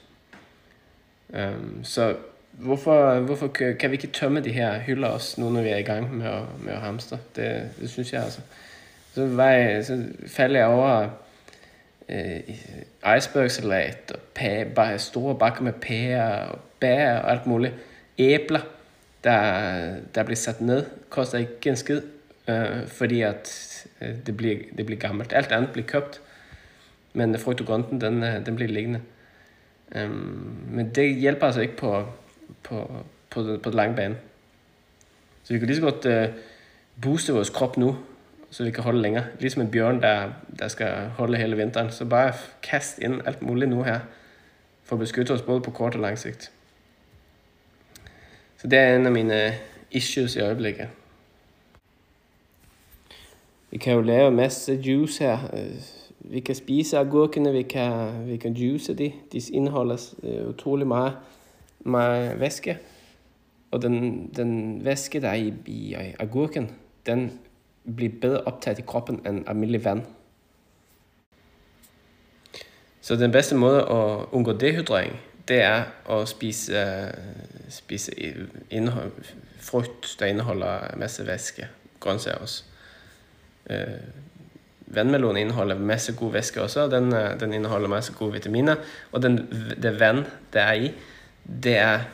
Um, 1.29 1.83
så 1.83 2.15
hvorfor, 2.51 3.19
hvorfor 3.19 3.47
kan 3.47 3.91
vi 3.91 3.95
ikke 3.95 4.07
tømme 4.07 4.39
de 4.39 4.51
her 4.51 4.79
hylder 4.79 5.07
også, 5.07 5.41
nu 5.41 5.49
når 5.49 5.61
vi 5.61 5.69
er 5.69 5.77
i 5.77 5.81
gang 5.81 6.15
med 6.15 6.27
at, 6.27 6.41
med 6.59 6.73
at 6.73 6.79
hamstre? 6.79 7.17
Det, 7.35 7.69
det 7.79 7.89
synes 7.89 8.13
jeg 8.13 8.23
altså. 8.23 8.41
Så, 9.13 9.27
var 9.27 9.49
jeg, 9.49 9.85
så 9.85 10.03
faldt 10.27 10.57
jeg 10.57 10.65
over 10.65 11.09
øh, 12.09 12.39
icebergsalat 13.17 14.11
og 14.13 14.19
pæ, 14.35 14.63
bare 14.63 14.99
store 14.99 15.35
bakker 15.35 15.61
med 15.61 15.73
pærer 15.73 16.45
og 16.45 16.59
bær 16.79 17.17
og 17.17 17.31
alt 17.31 17.47
muligt. 17.47 17.73
Æbler 18.17 18.61
der, 19.23 19.95
der 20.15 20.23
bliver 20.23 20.35
sat 20.35 20.61
ned, 20.61 20.85
koster 21.09 21.37
ikke 21.37 21.69
en 21.69 21.75
skid, 21.75 22.01
øh, 22.47 22.87
fordi 22.87 23.21
at 23.21 23.67
øh, 24.01 24.15
det, 24.25 24.37
bliver, 24.37 24.57
det 24.77 24.85
bliver 24.85 24.99
gammelt. 24.99 25.33
Alt 25.33 25.51
andet 25.51 25.71
bliver 25.71 25.87
købt, 25.87 26.21
men 27.13 27.39
frugt 27.39 27.61
og 27.61 27.67
grønten, 27.67 28.01
den, 28.01 28.23
øh, 28.23 28.45
den 28.45 28.55
bliver 28.55 28.71
liggende. 28.71 29.01
Um, 29.95 30.65
men 30.69 30.89
det 30.95 31.15
hjælper 31.15 31.45
altså 31.45 31.61
ikke 31.61 31.77
på, 31.77 32.05
på, 32.63 32.91
på, 33.29 33.59
på 33.63 33.69
den 33.69 33.77
lange 33.77 33.95
bane. 33.95 34.17
Så 35.43 35.53
vi 35.53 35.59
kan 35.59 35.67
lige 35.67 35.77
så 35.77 35.81
godt 35.81 36.29
uh, 36.29 36.35
booste 37.01 37.33
vores 37.33 37.49
krop 37.49 37.77
nu, 37.77 37.97
så 38.49 38.63
vi 38.63 38.71
kan 38.71 38.83
holde 38.83 39.01
længere. 39.01 39.25
Ligesom 39.39 39.61
en 39.61 39.71
bjørn, 39.71 40.01
der, 40.01 40.29
der 40.59 40.67
skal 40.67 41.07
holde 41.07 41.37
hele 41.37 41.57
vinteren. 41.57 41.91
Så 41.91 42.05
bare 42.05 42.33
kast 42.63 42.99
ind 42.99 43.21
alt 43.25 43.41
muligt 43.41 43.69
nu 43.69 43.83
her, 43.83 43.99
for 44.83 44.95
at 44.95 44.99
beskytte 44.99 45.31
os 45.31 45.41
både 45.41 45.61
på 45.61 45.71
kort 45.71 45.95
og 45.95 46.01
lang 46.01 46.17
sigt. 46.19 46.51
Så 48.61 48.67
det 48.67 48.79
er 48.79 48.95
en 48.95 49.05
af 49.05 49.11
mine 49.11 49.47
øh, 49.47 49.53
issues 49.91 50.35
i 50.35 50.39
øjeblikket. 50.39 50.87
Vi 53.71 53.77
kan 53.77 53.93
jo 53.93 54.01
lave 54.01 54.27
en 54.27 54.35
masse 54.35 54.73
juice 54.73 55.23
her. 55.23 55.39
Øh, 55.53 55.75
vi 56.19 56.39
kan 56.39 56.55
spise 56.55 56.97
agurkene, 56.97 57.51
vi 57.51 57.61
kan, 57.61 58.11
vi 58.27 58.37
kan 58.37 58.53
juice 58.53 58.93
de. 58.93 59.11
De 59.31 59.41
indeholder 59.53 60.13
øh, 60.23 60.47
utrolig 60.47 60.87
meget, 60.87 61.13
meget 61.79 62.39
væske. 62.39 62.77
Og 63.71 63.81
den, 63.81 64.27
den 64.35 64.85
væske, 64.85 65.21
der 65.21 65.29
er 65.29 65.35
i, 65.35 65.53
i 65.65 65.93
agurken, 66.19 66.71
den 67.05 67.39
bliver 67.95 68.11
bedre 68.21 68.41
optaget 68.41 68.79
i 68.79 68.83
kroppen 68.87 69.27
end 69.27 69.43
almindelig 69.47 69.85
vand. 69.85 70.01
Så 73.01 73.15
den 73.15 73.31
bedste 73.31 73.55
måde 73.55 73.81
at 73.81 74.25
undgå 74.31 74.53
dehydrering, 74.53 75.15
det 75.51 75.59
er 75.65 75.85
å 76.09 76.21
spise, 76.29 76.81
spise 77.71 78.15
innhold, 78.71 79.13
frukt 79.61 80.07
som 80.07 80.27
inneholder 80.29 80.95
masse 80.99 81.23
væske. 81.27 81.67
Grøntsager 82.01 82.41
også. 82.41 82.67
Eh, 83.69 83.93
uh, 83.93 84.19
vandmelon 84.91 85.37
indeholder 85.39 85.79
masse 85.79 86.11
god 86.19 86.33
væske 86.33 86.59
også, 86.61 86.87
og 86.87 86.91
den, 86.91 87.13
eh, 87.15 87.39
den 87.39 87.53
inneholder 87.53 87.87
masse 87.87 88.13
gode 88.13 88.33
vitaminer. 88.33 88.81
Og 89.11 89.21
den, 89.23 89.37
det 89.83 89.93
venn 89.99 90.25
det 90.51 90.61
er 90.61 90.73
i, 90.73 90.89
det 91.45 91.77
er 91.79 92.09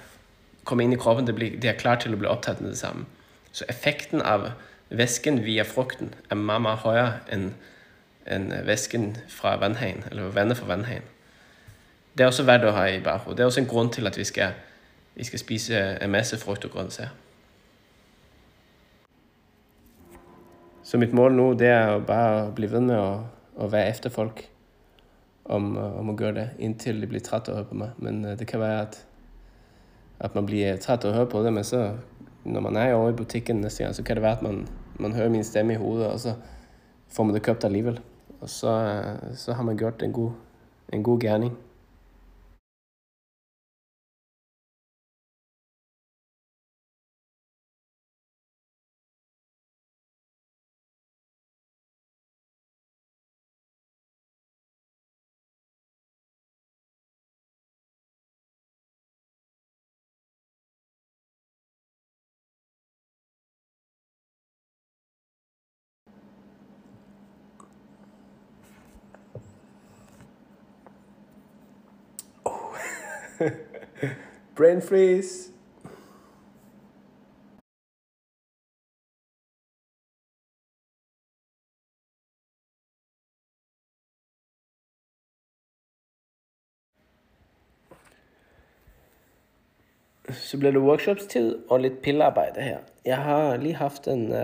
kommer 0.67 0.83
inn 0.83 0.93
i 0.93 0.99
kroppen, 0.99 1.25
det, 1.25 1.33
blir, 1.35 1.55
det 1.57 1.71
er 1.71 1.79
klar 1.79 1.97
til 2.03 2.13
å 2.13 2.19
bli 2.19 2.29
opptatt 2.29 2.61
med 2.61 2.75
det 2.75 2.81
samme. 2.81 3.07
Så 3.55 3.65
effekten 3.71 4.21
av 4.21 4.51
væsken 4.93 5.39
via 5.45 5.63
frukten 5.65 6.11
er 6.29 6.37
mye, 6.37 6.59
meget 6.59 6.83
højere 6.83 7.13
en 7.33 7.49
en 8.27 8.53
væsken 8.65 9.17
fra 9.27 9.55
vannheien, 9.55 10.03
eller 10.11 10.33
vannet 10.35 10.57
fra 10.57 10.67
vannheien 10.67 11.03
det 12.17 12.23
er 12.23 12.31
også 12.31 12.47
verdt 12.47 12.65
å 12.65 12.73
ha 12.73 12.87
i 12.89 13.01
bakhodet. 13.03 13.37
Det 13.37 13.43
er 13.43 13.51
også 13.51 13.61
en 13.61 13.69
grunn 13.69 13.89
til 13.93 14.09
at 14.09 14.17
vi 14.17 14.25
skal, 14.25 14.57
vi 15.15 15.25
skal 15.27 15.41
spise 15.41 15.81
en 16.01 16.11
masse 16.11 16.37
frukt 16.41 16.65
og 16.65 16.73
grønnsaker. 16.73 17.13
Så 20.87 20.97
mitt 20.97 21.13
mål 21.13 21.35
nå 21.35 21.49
det 21.59 21.67
er 21.67 21.97
bare 22.07 22.45
bli 22.55 22.69
venn 22.71 22.87
med 22.87 22.97
å, 22.97 23.09
å 23.59 23.67
være 23.67 23.91
efter 23.91 24.13
folk 24.13 24.45
om, 25.43 25.73
om, 25.75 26.11
å 26.13 26.15
gjøre 26.15 26.37
det 26.37 26.45
inntil 26.63 27.01
de 27.03 27.09
blir 27.11 27.23
trette 27.23 27.51
av 27.51 27.57
å 27.57 27.59
høre 27.59 27.69
på 27.73 27.79
meg. 27.81 27.99
Men 27.99 28.23
øh, 28.23 28.37
det 28.39 28.47
kan 28.47 28.63
være 28.63 28.85
at, 28.85 28.95
at 30.23 30.37
man 30.37 30.47
blir 30.47 30.79
trett 30.79 31.03
av 31.03 31.11
å 31.11 31.17
høre 31.19 31.29
på 31.33 31.43
det, 31.43 31.51
men 31.53 31.67
så 31.67 31.83
når 32.47 32.63
man 32.63 32.79
er 32.79 32.95
over 32.95 33.11
i 33.11 33.19
butikken 33.19 33.59
neste 33.59 33.83
gang, 33.83 33.97
så 33.97 34.07
kan 34.07 34.15
det 34.15 34.23
være 34.23 34.39
at 34.39 34.47
man, 34.47 34.63
man 34.95 35.15
hører 35.17 35.33
min 35.35 35.43
stemme 35.43 35.75
i 35.75 35.81
hodet, 35.81 36.07
og 36.07 36.23
så 36.23 36.37
får 37.11 37.27
man 37.27 37.35
det 37.35 37.43
kjøpt 37.43 37.67
allikevel. 37.67 37.99
Og 38.39 38.49
så, 38.49 38.79
øh, 38.87 39.35
så 39.35 39.59
har 39.59 39.67
man 39.67 39.77
gjort 39.77 40.07
en 40.07 40.15
god, 40.15 40.31
en 40.95 41.03
god 41.03 41.27
gjerning. 41.27 41.55
Brain 74.77 74.81
freeze. 74.81 75.51
Så 90.31 90.57
bliver 90.57 90.71
det 90.71 90.81
workshopstid 90.81 91.57
og 91.69 91.79
lidt 91.79 92.01
pillearbejde 92.01 92.61
her. 92.61 92.77
Jeg 93.05 93.17
har 93.17 93.57
lige 93.57 93.75
haft 93.75 94.07
en, 94.07 94.31
uh, 94.31 94.37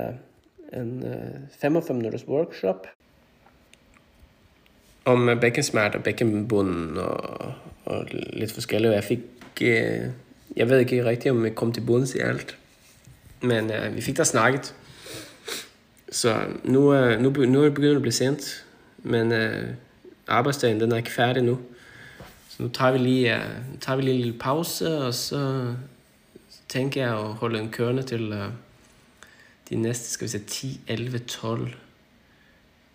en 0.74 1.04
uh, 1.04 1.50
45 1.60 1.98
minutters 1.98 2.28
workshop 2.28 2.88
om 5.06 5.30
bækkensmerte 5.42 5.96
og 5.96 6.04
bækkenbunden 6.04 6.98
og, 6.98 7.54
og 7.86 8.08
lidt 8.12 8.52
forskellige. 8.52 8.92
Jeg 8.92 9.04
fik, 9.04 9.20
øh, 9.62 10.08
jeg 10.56 10.70
ved 10.70 10.80
ikke 10.80 11.06
rigtigt, 11.06 11.32
om 11.32 11.46
jeg 11.46 11.56
kom 11.56 11.74
til 11.74 11.82
bunds 11.82 12.16
i 12.16 12.20
alt, 12.20 12.58
men 13.42 13.72
øh, 13.72 13.96
vi 13.96 14.02
fik 14.02 14.18
der 14.18 14.24
snakket. 14.24 14.76
Så 16.12 16.46
nu, 16.64 16.94
øh, 16.94 17.22
nu, 17.22 17.30
nu 17.30 17.60
er 17.60 17.64
det 17.64 17.74
begyndt 17.74 17.96
at 17.96 18.02
blive 18.02 18.12
sent, 18.12 18.66
men 18.98 19.32
øh, 19.32 19.70
arbejdsdagen 20.28 20.82
den 20.82 20.92
er 20.92 20.98
ikke 20.98 21.12
færdig 21.12 21.44
nu. 21.44 21.60
Så 22.50 22.64
nu 22.64 22.70
tager 22.70 22.92
vi 22.92 22.98
lige, 22.98 23.36
øh, 23.36 23.46
tager 23.82 23.96
vi 23.96 24.02
lige 24.02 24.14
en 24.14 24.22
lille 24.22 24.40
pause, 24.40 24.98
og 24.98 25.14
så 25.14 25.74
tænker 26.70 27.02
jeg 27.02 27.14
at 27.14 27.34
holde 27.34 27.60
en 27.60 27.70
kørende 27.70 28.04
til 28.04 28.32
øh, 28.32 28.50
de 29.70 29.76
næste, 29.76 30.10
skal 30.10 30.26
vi 30.26 30.30
sige, 30.30 30.44
10, 30.48 30.82
11, 30.88 31.20
12, 31.20 31.74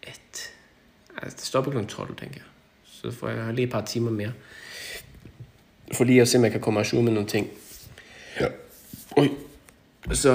1, 0.03 0.12
Altså, 1.22 1.37
det 1.37 1.44
stopper 1.44 1.70
kl. 1.70 1.87
12, 1.87 2.16
tænker 2.16 2.35
jeg. 2.37 2.44
Så 2.85 3.11
får 3.18 3.29
jeg 3.29 3.55
lige 3.55 3.66
et 3.66 3.72
par 3.72 3.85
timer 3.85 4.11
mere. 4.11 4.33
For 5.99 6.05
lige 6.05 6.21
at 6.21 6.29
se, 6.29 6.39
om 6.39 6.45
jeg 6.45 6.53
kan 6.53 6.61
komme 6.61 6.81
og 6.81 6.87
med 6.93 7.13
nogle 7.13 7.29
ting. 7.29 7.49
Ja. 8.41 8.47
Oj. 9.17 9.29
Så 10.13 10.33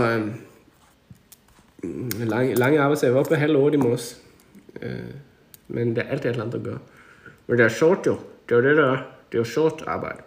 øhm, 1.84 2.10
lange, 2.20 2.56
lange 2.56 2.80
arbejdsdag. 2.80 3.08
Jeg 3.08 3.14
var 3.14 3.20
oppe 3.20 3.36
halv 3.36 3.56
otte 3.56 3.78
i 3.78 3.82
morges. 3.82 4.22
Øh, 4.82 5.00
men 5.68 5.96
det 5.96 5.98
er 5.98 6.10
alt 6.10 6.24
det, 6.24 6.40
andet 6.40 6.62
gør. 6.64 6.78
Men 7.48 7.58
det 7.58 7.66
er 7.66 7.70
sjovt 7.70 8.08
jo. 8.08 8.20
Det 8.50 8.58
er 8.58 8.62
det, 8.62 8.78
der 8.78 8.92
er. 8.92 8.98
Det 9.32 9.38
er 9.38 9.38
jo 9.38 9.44
sjovt 9.44 9.84
arbejde. 9.88 10.22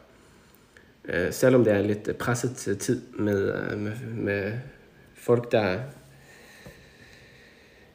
Øh, 1.05 1.33
selvom 1.33 1.65
det 1.65 1.73
er 1.73 1.83
lidt 1.83 2.19
presset 2.19 2.79
tid 2.79 3.03
med, 3.19 3.55
øh, 3.55 3.79
med, 3.79 3.93
med 4.15 4.53
folk, 5.15 5.53
der 5.53 5.79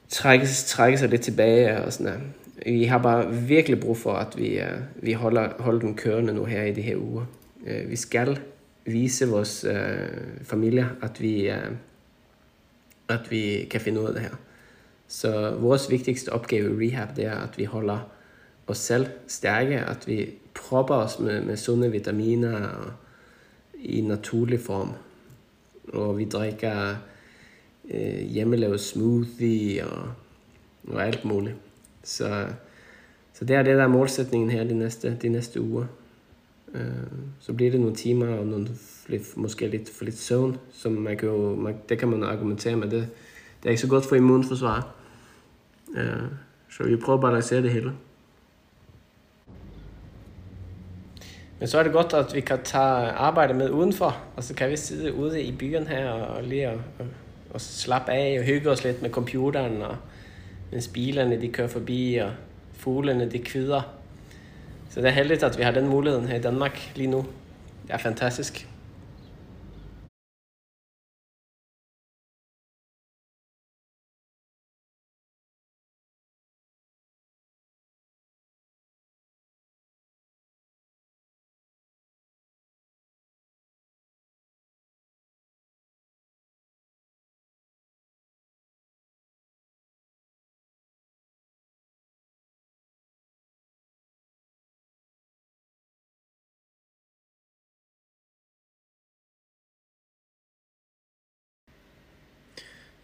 trækker, 0.09 0.47
trækker 0.67 0.99
sig 0.99 1.09
lidt 1.09 1.21
tilbage 1.21 1.83
og 1.83 1.93
sådan 1.93 2.05
noget. 2.05 2.21
Vi 2.65 2.83
har 2.83 2.97
bare 2.97 3.33
virkelig 3.33 3.79
brug 3.79 3.97
for, 3.97 4.13
at 4.13 4.37
vi, 4.37 4.59
uh, 4.59 5.03
vi 5.03 5.13
holder, 5.13 5.49
holder 5.59 5.79
den 5.79 5.95
kørende 5.95 6.33
nu 6.33 6.45
her 6.45 6.63
i 6.63 6.73
de 6.73 6.81
her 6.81 6.97
uger. 6.97 7.25
Uh, 7.61 7.89
vi 7.89 7.95
skal 7.95 8.39
vise 8.85 9.27
vores 9.27 9.65
uh, 9.65 10.43
familie, 10.43 10.89
at 11.01 11.21
vi, 11.21 11.49
uh, 11.49 11.75
at 13.09 13.31
vi 13.31 13.67
kan 13.71 13.81
finde 13.81 14.01
ud 14.01 14.05
af 14.05 14.13
det 14.13 14.21
her. 14.21 14.35
Så 15.07 15.51
vores 15.51 15.91
vigtigste 15.91 16.33
opgave 16.33 16.85
i 16.85 16.87
rehab, 16.87 17.15
det 17.15 17.25
er, 17.25 17.35
at 17.35 17.57
vi 17.57 17.63
holder 17.63 18.11
os 18.67 18.77
selv 18.77 19.07
stærke, 19.27 19.79
at 19.79 20.07
vi 20.07 20.29
propper 20.53 20.95
os 20.95 21.19
med, 21.19 21.41
med 21.41 21.57
sunde 21.57 21.91
vitaminer 21.91 22.67
og, 22.67 22.91
i 23.83 24.01
naturlig 24.01 24.59
form. 24.59 24.91
Og 25.93 26.17
vi 26.17 26.25
drikker 26.25 26.95
øh, 27.91 28.19
hjemmelavet 28.19 28.79
smoothie 28.79 29.87
og, 29.87 30.11
og 30.87 31.07
alt 31.07 31.25
muligt. 31.25 31.55
Så, 32.03 32.47
så 33.33 33.45
det 33.45 33.55
er 33.55 33.63
det, 33.63 33.77
der 33.77 33.83
er 33.83 33.87
målsætningen 33.87 34.49
her 34.49 34.63
de 34.63 34.73
næste, 34.73 35.17
de 35.21 35.29
næste 35.29 35.61
uger. 35.61 35.85
Øh, 36.73 36.81
så 37.39 37.53
bliver 37.53 37.71
det 37.71 37.79
nogle 37.79 37.95
timer 37.95 38.37
og 38.37 38.47
nogle, 38.47 38.67
lidt, 39.07 39.37
måske 39.37 39.67
lidt 39.67 39.89
for 39.89 40.05
lidt 40.05 40.17
søvn, 40.17 40.57
som 40.71 40.91
man 40.91 41.17
kan 41.17 41.29
jo, 41.29 41.55
man, 41.55 41.75
det 41.89 41.99
kan 41.99 42.07
man 42.07 42.23
argumentere 42.23 42.75
med. 42.75 42.89
Det, 42.89 43.07
det 43.63 43.65
er 43.65 43.69
ikke 43.69 43.81
så 43.81 43.87
godt 43.87 44.05
for 44.05 44.15
immunforsvar. 44.15 44.95
Øh, 45.95 46.23
så 46.69 46.83
vi 46.83 46.95
prøver 46.95 47.17
at 47.17 47.21
balancere 47.21 47.61
det 47.61 47.71
hele. 47.71 47.93
Men 51.59 51.67
så 51.67 51.79
er 51.79 51.83
det 51.83 51.91
godt, 51.91 52.13
at 52.13 52.35
vi 52.35 52.41
kan 52.41 52.59
tage 52.63 53.11
arbejde 53.11 53.53
med 53.53 53.69
udenfor, 53.69 54.17
og 54.35 54.43
så 54.43 54.53
kan 54.53 54.69
vi 54.69 54.77
sidde 54.77 55.13
ude 55.13 55.43
i 55.43 55.51
byen 55.51 55.87
her 55.87 56.09
og 56.09 56.43
lige 56.43 56.69
og, 56.69 56.81
og, 56.99 57.05
og 57.49 57.61
slappe 57.61 58.11
af 58.11 58.39
og 58.39 58.45
hygge 58.45 58.69
os 58.69 58.83
lidt 58.83 59.01
med 59.01 59.09
computeren, 59.09 59.81
og 59.81 59.97
mens 60.71 60.87
bilerne 60.87 61.41
de 61.41 61.47
kører 61.47 61.67
forbi, 61.67 62.15
og 62.15 62.31
fuglene 62.73 63.31
de 63.31 63.39
kvider. 63.39 63.81
Så 64.89 65.01
det 65.01 65.07
er 65.07 65.13
heldigt, 65.13 65.43
at 65.43 65.57
vi 65.57 65.63
har 65.63 65.71
den 65.71 65.87
muligheden 65.87 66.27
her 66.27 66.35
i 66.35 66.41
Danmark 66.41 66.91
lige 66.95 67.07
nu. 67.07 67.25
Det 67.87 67.93
er 67.93 67.97
fantastisk. 67.97 68.67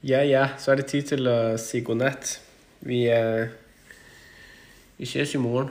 Ja, 0.03 0.21
ja, 0.21 0.49
så 0.57 0.71
er 0.71 0.75
det 0.75 0.85
tid 0.85 1.01
til 1.01 1.27
at 1.27 1.59
sige 1.59 1.83
godnat. 1.83 2.41
Vi, 2.81 3.09
uh, 3.09 3.47
vi 4.97 5.05
ses 5.05 5.33
i 5.33 5.37
morgen. 5.37 5.69